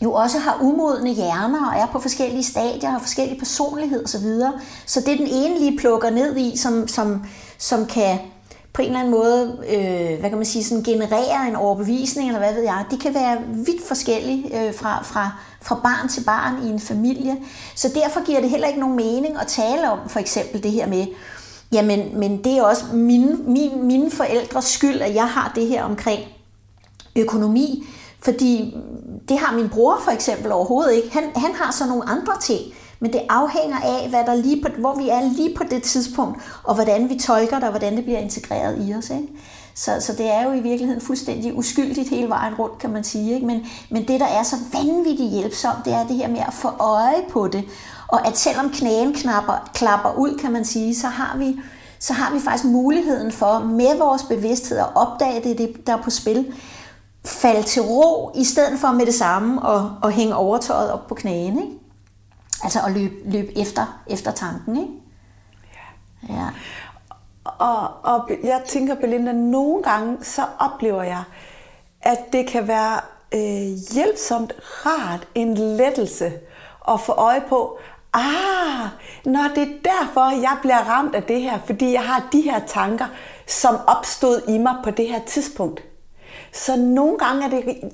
jo 0.03 0.13
også 0.13 0.39
har 0.39 0.59
umodne 0.63 1.11
hjerner 1.11 1.71
og 1.71 1.81
er 1.81 1.87
på 1.87 1.99
forskellige 1.99 2.45
stadier 2.45 2.89
og 2.89 2.93
har 2.93 2.99
forskellige 2.99 3.39
personlighed 3.39 4.05
osv. 4.05 4.21
Så, 4.21 4.53
så 4.87 5.01
det 5.01 5.19
den 5.19 5.27
ene 5.27 5.59
lige 5.59 5.79
plukker 5.79 6.11
ned 6.11 6.37
i, 6.37 6.57
som, 6.57 6.89
som, 6.89 7.25
som 7.59 7.87
kan 7.87 8.19
på 8.75 8.83
en 8.83 8.89
eller 8.89 9.01
anden 9.01 9.15
måde, 9.15 9.59
øh, 9.69 10.21
hvad 10.21 10.31
kan 10.31 10.39
man 10.39 10.47
sige, 10.47 10.65
sådan 10.65 10.85
genererer 10.85 11.43
en 11.49 11.57
overbevisning, 11.57 12.29
eller 12.29 12.39
hvad 12.39 12.55
ved 12.55 12.63
jeg, 12.63 12.85
de 12.91 12.99
kan 12.99 13.15
være 13.15 13.39
vidt 13.49 13.87
forskellige 13.89 14.67
øh, 14.67 14.75
fra, 14.75 15.03
fra, 15.03 15.31
fra 15.63 15.75
barn 15.75 16.09
til 16.09 16.25
barn 16.25 16.67
i 16.67 16.71
en 16.71 16.81
familie. 16.81 17.37
Så 17.75 17.89
derfor 17.95 18.27
giver 18.27 18.41
det 18.41 18.51
heller 18.51 18.69
ikke 18.69 18.81
nogen 18.81 18.97
mening 18.97 19.37
at 19.41 19.47
tale 19.47 19.91
om 19.91 19.99
for 20.09 20.21
eksempel 20.21 20.63
det 20.63 20.71
her 20.71 20.87
med, 20.87 21.07
jamen, 21.73 22.19
men 22.19 22.45
det 22.45 22.59
er 22.59 22.63
også 22.63 22.85
mine, 22.93 23.37
min, 23.47 23.87
mine 23.87 24.11
forældres 24.11 24.65
skyld, 24.65 25.01
at 25.01 25.15
jeg 25.15 25.29
har 25.29 25.53
det 25.55 25.67
her 25.67 25.85
omkring 25.85 26.21
økonomi, 27.17 27.87
fordi 28.21 28.77
det 29.29 29.39
har 29.39 29.57
min 29.57 29.69
bror 29.69 30.01
for 30.05 30.11
eksempel 30.11 30.53
overhovedet 30.53 30.95
ikke. 30.95 31.13
Han, 31.13 31.23
han 31.37 31.55
har 31.55 31.73
så 31.73 31.87
nogle 31.87 32.09
andre 32.09 32.33
ting, 32.41 32.61
men 33.01 33.13
det 33.13 33.21
afhænger 33.29 33.77
af, 33.77 34.09
hvad 34.09 34.25
der 34.27 34.35
lige 34.35 34.63
på, 34.63 34.69
hvor 34.79 34.95
vi 34.95 35.09
er 35.09 35.21
lige 35.21 35.55
på 35.57 35.65
det 35.71 35.83
tidspunkt, 35.83 36.43
og 36.65 36.75
hvordan 36.75 37.09
vi 37.09 37.19
tolker 37.19 37.57
det, 37.57 37.65
og 37.65 37.71
hvordan 37.71 37.97
det 37.97 38.05
bliver 38.05 38.19
integreret 38.19 38.89
i 38.89 38.95
os. 38.95 39.11
Ikke? 39.11 39.29
Så, 39.75 39.97
så 40.01 40.13
det 40.13 40.35
er 40.35 40.43
jo 40.43 40.53
i 40.53 40.61
virkeligheden 40.61 41.01
fuldstændig 41.01 41.59
uskyldigt 41.59 42.11
hele 42.11 42.29
vejen 42.29 42.55
rundt, 42.55 42.79
kan 42.79 42.91
man 42.91 43.05
sige. 43.05 43.35
Ikke? 43.35 43.47
Men, 43.47 43.67
men 43.91 44.09
det, 44.09 44.21
der 44.21 44.27
er 44.27 44.43
så 44.43 44.57
vanvittigt 44.73 45.31
hjælpsomt, 45.31 45.85
det 45.85 45.93
er 45.93 46.07
det 46.07 46.17
her 46.17 46.29
med 46.29 46.41
at 46.47 46.55
få 46.55 46.69
øje 46.69 47.25
på 47.31 47.49
det. 47.49 47.65
Og 48.09 48.27
at 48.27 48.39
selvom 48.39 48.71
knæen 48.71 49.15
knapper, 49.15 49.71
klapper 49.75 50.15
ud, 50.19 50.39
kan 50.39 50.53
man 50.53 50.65
sige, 50.65 50.95
så 50.95 51.07
har 51.07 51.37
vi 51.39 51.57
så 51.99 52.13
har 52.13 52.35
vi 52.35 52.41
faktisk 52.41 52.65
muligheden 52.65 53.33
for 53.33 53.59
med 53.59 53.99
vores 53.99 54.23
bevidsthed 54.23 54.79
at 54.79 54.87
opdage 54.95 55.43
det, 55.49 55.59
det 55.59 55.87
der 55.87 55.97
er 55.97 56.03
på 56.03 56.11
spil, 56.11 56.55
falde 57.25 57.63
til 57.63 57.83
ro, 57.83 58.31
i 58.35 58.45
stedet 58.45 58.79
for 58.79 58.93
med 58.93 59.07
det 59.07 59.15
samme 59.15 59.63
og, 59.63 59.91
og 60.03 60.11
hænge 60.11 60.35
overtøjet 60.35 60.93
op 60.93 61.07
på 61.07 61.15
knæene. 61.15 61.63
Ikke? 61.63 61.84
Altså 62.63 62.81
at 62.87 62.93
løbe, 62.93 63.15
løbe 63.25 63.59
efter, 63.59 64.03
efter 64.07 64.31
tanken. 64.31 64.77
Ikke? 64.77 64.93
Ja. 66.29 66.35
ja. 66.35 66.49
Og, 67.45 68.05
og 68.05 68.31
jeg 68.45 68.63
tænker, 68.67 68.95
Belinda, 68.95 69.33
nogle 69.33 69.83
gange 69.83 70.25
så 70.25 70.43
oplever 70.59 71.03
jeg, 71.03 71.23
at 72.03 72.19
det 72.33 72.47
kan 72.47 72.69
være 72.69 73.01
øh, 73.35 73.79
hjælpsomt, 73.93 74.53
rart, 74.87 75.29
en 75.35 75.55
lettelse 75.55 76.33
at 76.89 77.01
få 77.01 77.13
øje 77.13 77.43
på, 77.49 77.79
ah, 78.13 78.89
når 79.25 79.51
det 79.55 79.63
er 79.63 79.79
derfor, 79.85 80.41
jeg 80.41 80.59
bliver 80.61 80.79
ramt 80.79 81.15
af 81.15 81.23
det 81.23 81.41
her, 81.41 81.59
fordi 81.67 81.93
jeg 81.93 82.03
har 82.03 82.29
de 82.33 82.41
her 82.41 82.61
tanker, 82.67 83.07
som 83.47 83.77
opstod 83.87 84.41
i 84.49 84.59
mig 84.59 84.77
på 84.85 84.91
det 84.91 85.09
her 85.09 85.21
tidspunkt. 85.27 85.83
Så 86.53 86.77
nogle 86.77 87.19
gange 87.19 87.45
er 87.45 87.49
det, 87.49 87.93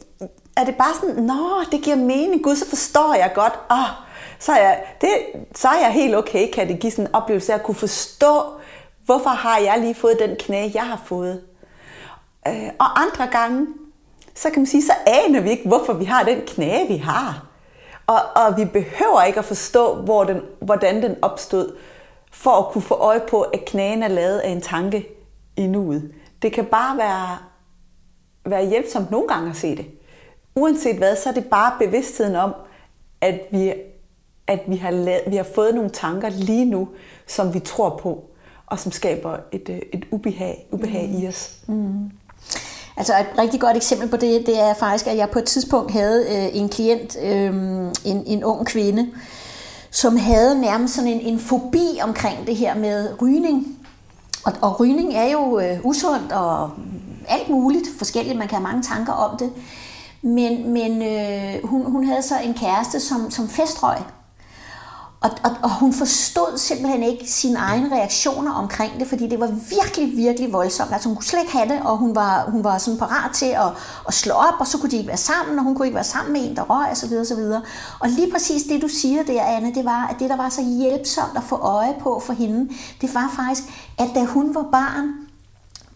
er 0.57 0.65
det 0.65 0.75
bare 0.75 0.95
sådan, 1.01 1.25
nå, 1.25 1.63
det 1.73 1.83
giver 1.83 1.97
mening, 1.97 2.43
gud, 2.43 2.57
så 2.57 2.69
forstår 2.69 3.15
jeg 3.15 3.33
godt, 3.35 3.53
oh, 3.71 4.10
så, 4.39 4.53
er 4.53 4.57
jeg, 4.57 4.85
det, 5.01 5.09
så 5.55 5.69
er 5.69 5.81
jeg 5.81 5.93
helt 5.93 6.17
okay, 6.17 6.51
kan 6.51 6.69
det 6.69 6.81
give 6.81 6.91
sådan 6.91 7.07
en 7.07 7.15
oplevelse 7.15 7.53
af 7.53 7.57
at 7.57 7.63
kunne 7.63 7.75
forstå, 7.75 8.43
hvorfor 9.05 9.31
har 9.31 9.59
jeg 9.59 9.79
lige 9.81 9.95
fået 9.95 10.19
den 10.19 10.37
knæ, 10.39 10.71
jeg 10.75 10.87
har 10.87 11.03
fået. 11.05 11.43
Øh, 12.49 12.71
og 12.79 13.01
andre 13.01 13.27
gange, 13.33 13.67
så 14.35 14.51
kan 14.51 14.61
man 14.61 14.67
sige, 14.67 14.83
så 14.83 14.93
aner 15.07 15.41
vi 15.41 15.51
ikke, 15.51 15.69
hvorfor 15.69 15.93
vi 15.93 16.05
har 16.05 16.23
den 16.23 16.41
knæ, 16.47 16.87
vi 16.89 16.97
har. 16.97 17.47
Og, 18.07 18.21
og 18.37 18.57
vi 18.57 18.65
behøver 18.65 19.23
ikke 19.23 19.39
at 19.39 19.45
forstå, 19.45 19.95
hvor 19.95 20.25
den, 20.25 20.41
hvordan 20.61 21.03
den 21.03 21.17
opstod, 21.23 21.77
for 22.33 22.51
at 22.51 22.73
kunne 22.73 22.83
få 22.83 22.95
øje 22.95 23.21
på, 23.21 23.43
at 23.43 23.65
knæen 23.65 24.03
er 24.03 24.09
lavet 24.09 24.39
af 24.39 24.51
en 24.51 24.61
tanke 24.61 25.09
i 25.57 25.67
nuet. 25.67 26.15
Det 26.43 26.53
kan 26.53 26.65
bare 26.65 26.97
være 26.97 27.39
være 28.45 28.69
hjælpsomt 28.69 29.11
nogle 29.11 29.29
gange 29.29 29.51
at 29.51 29.57
se 29.57 29.77
det. 29.77 29.87
Uanset 30.55 30.97
hvad, 30.97 31.17
så 31.17 31.29
er 31.29 31.33
det 31.33 31.45
bare 31.45 31.73
bevidstheden 31.79 32.37
om, 32.37 32.55
at 33.21 33.41
vi, 33.51 33.73
at 34.51 34.61
vi, 34.67 34.77
har, 34.77 34.91
lavet, 34.91 35.23
vi 35.27 35.37
har 35.37 35.47
fået 35.55 35.75
nogle 35.75 35.91
tanker 35.91 36.29
lige 36.29 36.65
nu, 36.65 36.89
som 37.27 37.55
vi 37.55 37.61
tror 37.61 38.01
på, 38.03 38.25
og 38.67 38.79
som 38.79 38.93
skaber 38.93 39.37
et, 39.53 39.69
øh, 39.69 39.79
et 39.93 40.05
ubehag, 40.11 40.67
ubehag 40.71 41.09
mm. 41.09 41.23
i 41.23 41.29
os. 41.29 41.57
Mm. 41.67 42.11
Altså 42.97 43.13
et 43.19 43.27
rigtig 43.39 43.61
godt 43.61 43.77
eksempel 43.77 44.09
på 44.09 44.17
det, 44.17 44.47
det 44.47 44.61
er 44.61 44.75
faktisk, 44.75 45.07
at 45.07 45.17
jeg 45.17 45.31
på 45.31 45.39
et 45.39 45.45
tidspunkt 45.45 45.91
havde 45.91 46.27
øh, 46.29 46.61
en 46.61 46.69
klient, 46.69 47.17
øh, 47.23 47.55
en, 48.05 48.23
en 48.27 48.45
ung 48.45 48.67
kvinde, 48.67 49.09
som 49.91 50.17
havde 50.17 50.61
nærmest 50.61 50.95
sådan 50.95 51.11
en, 51.11 51.21
en 51.21 51.39
fobi 51.39 52.01
omkring 52.03 52.47
det 52.47 52.57
her 52.57 52.75
med 52.75 53.09
rygning. 53.23 53.79
Og, 54.45 54.53
og 54.63 54.81
rygning 54.81 55.15
er 55.15 55.31
jo 55.33 55.59
øh, 55.59 55.79
usundt 55.85 56.33
og 56.33 56.71
alt 57.29 57.49
muligt 57.49 57.89
forskelligt, 57.99 58.39
man 58.39 58.49
kan 58.49 58.57
have 58.57 58.63
mange 58.63 58.83
tanker 58.83 59.13
om 59.13 59.39
det. 59.39 59.53
Men, 60.23 60.73
men 60.73 61.03
øh, 61.03 61.69
hun, 61.69 61.91
hun 61.91 62.05
havde 62.05 62.23
så 62.23 62.35
en 62.45 62.55
kæreste, 62.55 63.01
som, 63.01 63.31
som 63.31 63.49
festrøg. 63.49 63.99
Og, 65.23 65.31
og, 65.45 65.57
og 65.63 65.79
hun 65.79 65.93
forstod 65.93 66.59
simpelthen 66.59 67.03
ikke 67.03 67.31
sine 67.31 67.59
egne 67.59 67.97
reaktioner 67.97 68.53
omkring 68.53 69.01
det, 69.01 69.07
fordi 69.09 69.29
det 69.29 69.41
var 69.41 69.47
virkelig, 69.47 70.17
virkelig 70.17 70.53
voldsomt. 70.53 70.93
Altså 70.93 71.09
hun 71.09 71.17
kunne 71.17 71.25
slet 71.25 71.41
ikke 71.41 71.53
have 71.53 71.69
det, 71.69 71.83
og 71.83 71.97
hun 71.97 72.15
var, 72.15 72.51
hun 72.51 72.65
var 72.65 72.79
sådan 72.79 72.99
parat 72.99 73.33
til 73.35 73.47
at, 73.47 73.73
at 74.09 74.15
slå 74.15 74.35
op, 74.35 74.55
og 74.61 74.67
så 74.67 74.79
kunne 74.79 74.91
de 74.91 74.97
ikke 74.97 75.09
være 75.09 75.17
sammen, 75.17 75.59
og 75.59 75.65
hun 75.65 75.75
kunne 75.75 75.87
ikke 75.87 75.95
være 75.95 76.05
sammen 76.05 76.33
med 76.33 76.51
en, 76.51 76.57
der 76.57 76.63
røg, 76.63 76.91
osv. 76.91 77.13
osv. 77.21 77.45
Og 78.01 78.09
lige 78.09 78.33
præcis 78.33 78.63
det, 78.63 78.83
du 78.83 78.89
siger 78.89 79.23
der, 79.23 79.43
Anne, 79.43 79.75
det 79.75 79.85
var, 79.85 80.07
at 80.07 80.17
det, 80.19 80.31
der 80.31 80.37
var 80.37 80.49
så 80.49 80.63
hjælpsomt 80.63 81.37
at 81.37 81.43
få 81.43 81.57
øje 81.57 81.95
på 82.01 82.23
for 82.27 82.33
hende, 82.33 82.75
det 83.01 83.15
var 83.15 83.33
faktisk, 83.37 83.63
at 83.99 84.09
da 84.15 84.25
hun 84.25 84.55
var 84.55 84.67
barn, 84.73 85.13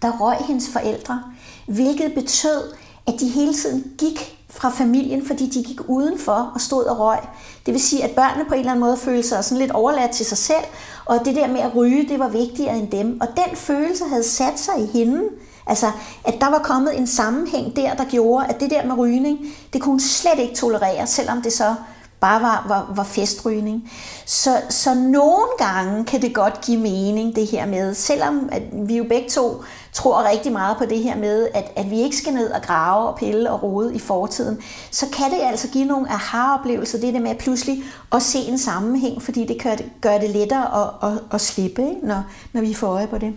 der 0.02 0.18
røg 0.20 0.36
hendes 0.36 0.68
forældre, 0.68 1.22
hvilket 1.66 2.14
betød, 2.14 2.62
at 3.06 3.14
de 3.20 3.28
hele 3.28 3.54
tiden 3.54 3.92
gik 3.98 4.33
fra 4.56 4.70
familien, 4.70 5.26
fordi 5.26 5.46
de 5.46 5.64
gik 5.64 5.80
udenfor 5.88 6.52
og 6.54 6.60
stod 6.60 6.84
og 6.84 6.98
røg. 6.98 7.18
Det 7.66 7.74
vil 7.74 7.82
sige, 7.82 8.04
at 8.04 8.10
børnene 8.10 8.44
på 8.48 8.54
en 8.54 8.60
eller 8.60 8.72
anden 8.72 8.84
måde 8.84 8.96
følte 8.96 9.28
sig 9.28 9.44
sådan 9.44 9.58
lidt 9.58 9.72
overladt 9.72 10.10
til 10.10 10.26
sig 10.26 10.38
selv, 10.38 10.64
og 11.04 11.20
det 11.24 11.36
der 11.36 11.46
med 11.46 11.60
at 11.60 11.76
ryge, 11.76 12.08
det 12.08 12.18
var 12.18 12.28
vigtigere 12.28 12.78
end 12.78 12.90
dem. 12.90 13.20
Og 13.20 13.28
den 13.28 13.56
følelse 13.56 14.04
havde 14.04 14.24
sat 14.24 14.58
sig 14.58 14.74
i 14.78 14.98
hende, 14.98 15.22
Altså, 15.66 15.86
at 16.24 16.34
der 16.40 16.50
var 16.50 16.58
kommet 16.58 16.98
en 16.98 17.06
sammenhæng 17.06 17.76
der, 17.76 17.94
der 17.94 18.04
gjorde, 18.04 18.46
at 18.46 18.60
det 18.60 18.70
der 18.70 18.86
med 18.86 18.98
rygning, 18.98 19.38
det 19.72 19.82
kunne 19.82 19.92
hun 19.92 20.00
slet 20.00 20.38
ikke 20.38 20.54
tolerere, 20.54 21.06
selvom 21.06 21.42
det 21.42 21.52
så 21.52 21.74
bare 22.20 22.42
var, 22.42 22.64
var, 22.68 22.92
var 22.94 23.04
festrygning. 23.04 23.90
Så, 24.26 24.50
så 24.68 24.94
nogle 24.94 25.46
gange 25.58 26.04
kan 26.04 26.22
det 26.22 26.34
godt 26.34 26.60
give 26.60 26.80
mening, 26.80 27.36
det 27.36 27.46
her 27.46 27.66
med, 27.66 27.94
selvom 27.94 28.48
at 28.52 28.62
vi 28.72 28.96
jo 28.96 29.04
begge 29.08 29.28
to 29.28 29.62
tror 29.94 30.28
rigtig 30.28 30.52
meget 30.52 30.76
på 30.76 30.84
det 30.84 30.98
her 30.98 31.16
med, 31.16 31.48
at, 31.54 31.72
at 31.76 31.90
vi 31.90 32.00
ikke 32.00 32.16
skal 32.16 32.32
ned 32.32 32.50
og 32.50 32.62
grave 32.62 33.08
og 33.08 33.16
pille 33.16 33.50
og 33.50 33.62
rode 33.62 33.94
i 33.94 33.98
fortiden, 33.98 34.62
så 34.90 35.06
kan 35.12 35.30
det 35.30 35.38
altså 35.42 35.68
give 35.68 35.84
nogle 35.84 36.10
aha-oplevelser, 36.10 37.00
det 37.00 37.14
der 37.14 37.20
med 37.20 37.30
at 37.30 37.38
pludselig 37.38 37.82
at 38.12 38.22
se 38.22 38.38
en 38.38 38.58
sammenhæng, 38.58 39.22
fordi 39.22 39.46
det 39.46 39.62
gør 39.62 39.74
det, 39.74 39.90
gør 40.00 40.18
det 40.18 40.30
lettere 40.30 40.82
at, 40.82 41.10
at, 41.10 41.18
at 41.32 41.40
slippe, 41.40 41.82
ikke? 41.82 42.06
Når, 42.06 42.24
når 42.52 42.60
vi 42.60 42.74
får 42.74 42.88
øje 42.88 43.06
på 43.06 43.18
det. 43.18 43.34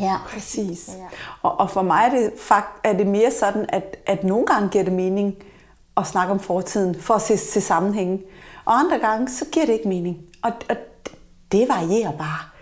Ja. 0.00 0.16
Præcis. 0.28 0.88
Ja. 0.88 1.04
Og, 1.42 1.60
og 1.60 1.70
for 1.70 1.82
mig 1.82 2.04
er 2.04 2.10
det, 2.10 2.32
fakt, 2.40 2.80
er 2.84 2.92
det 2.92 3.06
mere 3.06 3.30
sådan, 3.30 3.66
at, 3.68 3.96
at 4.06 4.24
nogle 4.24 4.46
gange 4.46 4.68
giver 4.68 4.84
det 4.84 4.92
mening 4.92 5.34
at 5.96 6.06
snakke 6.06 6.32
om 6.32 6.40
fortiden, 6.40 7.00
for 7.00 7.14
at 7.14 7.22
se, 7.22 7.36
se 7.36 7.60
sammenhænge. 7.60 8.22
Og 8.64 8.78
andre 8.78 8.98
gange, 8.98 9.28
så 9.28 9.44
giver 9.52 9.66
det 9.66 9.72
ikke 9.72 9.88
mening. 9.88 10.18
Og, 10.42 10.52
og 10.70 10.76
det 11.52 11.68
varierer 11.68 12.12
bare. 12.12 12.57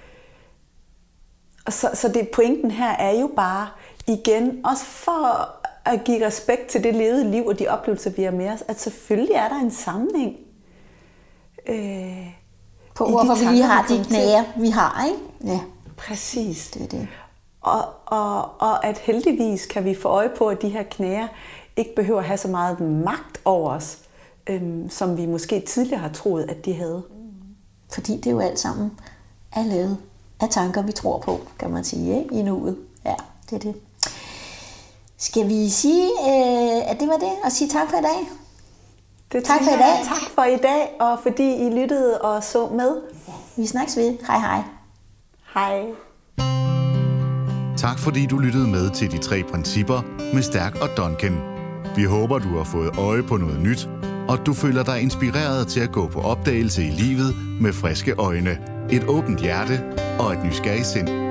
Og 1.66 1.72
så, 1.72 1.90
så 1.94 2.09
det 2.09 2.29
pointen 2.29 2.70
her 2.70 2.90
er 2.90 3.20
jo 3.20 3.31
bare, 3.37 3.68
igen, 4.07 4.61
også 4.64 4.85
for 4.85 5.50
at 5.85 6.05
give 6.05 6.26
respekt 6.26 6.66
til 6.66 6.85
det 6.85 6.94
levede 6.94 7.31
liv 7.31 7.46
og 7.46 7.59
de 7.59 7.68
oplevelser, 7.68 8.11
vi 8.11 8.22
har 8.22 8.31
med 8.31 8.48
os, 8.48 8.64
at 8.68 8.81
selvfølgelig 8.81 9.35
er 9.35 9.48
der 9.48 9.61
en 9.61 9.70
sammenhæng. 9.70 10.37
Øh, 11.66 12.26
på 12.94 13.09
hvorfor 13.09 13.35
vi 13.35 13.44
lige 13.44 13.62
har 13.62 13.87
de 13.87 14.05
knæer, 14.05 14.44
vi 14.57 14.70
har, 14.70 15.07
ikke? 15.07 15.52
Ja. 15.52 15.61
Præcis. 15.96 16.70
Det 16.70 16.83
er 16.83 16.87
det. 16.87 17.09
Og, 17.61 17.85
og, 18.07 18.61
og 18.61 18.85
at 18.85 18.98
heldigvis 18.98 19.66
kan 19.66 19.85
vi 19.85 19.94
få 19.94 20.09
øje 20.09 20.31
på, 20.38 20.48
at 20.48 20.62
de 20.62 20.68
her 20.68 20.83
knæer 20.83 21.29
ikke 21.76 21.94
behøver 21.94 22.20
at 22.20 22.26
have 22.26 22.37
så 22.37 22.48
meget 22.48 22.81
magt 22.81 23.40
over 23.44 23.70
os, 23.70 23.98
øhm, 24.46 24.90
som 24.90 25.16
vi 25.16 25.26
måske 25.26 25.61
tidligere 25.61 26.00
har 26.00 26.09
troet, 26.09 26.50
at 26.50 26.64
de 26.64 26.74
havde. 26.74 27.02
Fordi 27.92 28.16
det 28.16 28.26
er 28.26 28.31
jo 28.31 28.40
alt 28.40 28.59
sammen 28.59 28.92
er 29.52 29.62
lavet 29.62 29.98
af 30.40 30.49
tanker, 30.51 30.83
vi 30.83 30.92
tror 30.92 31.18
på, 31.18 31.40
kan 31.59 31.70
man 31.70 31.85
sige, 31.85 32.18
ikke? 32.18 32.35
i 32.35 32.42
nuet. 32.42 32.77
Ja, 33.05 33.14
det 33.51 33.57
er 33.57 33.59
det. 33.59 33.75
Skal 35.18 35.49
vi 35.49 35.68
sige, 35.70 36.05
øh, 36.05 36.90
at 36.90 37.01
det 37.01 37.09
var 37.09 37.16
det, 37.16 37.33
og 37.44 37.53
sige 37.53 37.70
tak 37.70 37.90
for 37.90 37.99
i 37.99 38.03
dag? 38.03 38.29
Det 39.33 39.44
Tak 39.44 39.59
for 39.59 39.70
i 39.70 39.79
dag. 39.79 40.05
Tak 40.05 40.31
for 40.35 40.44
i 40.44 40.57
dag, 40.57 40.96
og 41.01 41.18
fordi 41.22 41.66
I 41.66 41.70
lyttede 41.70 42.20
og 42.20 42.44
så 42.44 42.68
med. 42.68 43.01
Vi 43.57 43.66
snakkes 43.66 43.96
ved. 43.96 44.16
Hej 44.27 44.38
hej. 44.38 44.62
Hej. 45.55 45.85
Tak 47.77 47.99
fordi 47.99 48.27
du 48.27 48.38
lyttede 48.38 48.68
med 48.68 48.90
til 48.90 49.11
de 49.11 49.18
tre 49.18 49.42
principper 49.42 50.03
med 50.35 50.42
Stærk 50.42 50.75
og 50.75 50.88
Duncan. 50.96 51.37
Vi 51.96 52.05
håber, 52.05 52.38
du 52.38 52.57
har 52.57 52.64
fået 52.64 52.99
øje 52.99 53.22
på 53.22 53.37
noget 53.37 53.61
nyt, 53.61 53.88
og 54.29 54.46
du 54.46 54.55
føler 54.55 54.85
dig 54.85 55.01
inspireret 55.01 55.68
til 55.68 55.81
at 55.81 55.92
gå 55.92 56.07
på 56.07 56.20
opdagelse 56.20 56.83
i 56.83 56.90
livet 56.90 57.35
med 57.61 57.72
friske 57.72 58.14
øjne, 58.18 58.59
et 58.90 59.05
åbent 59.09 59.40
hjerte 59.40 59.81
og 60.18 60.33
et 60.33 60.44
nysgerrigt 60.44 60.87
sind. 60.87 61.26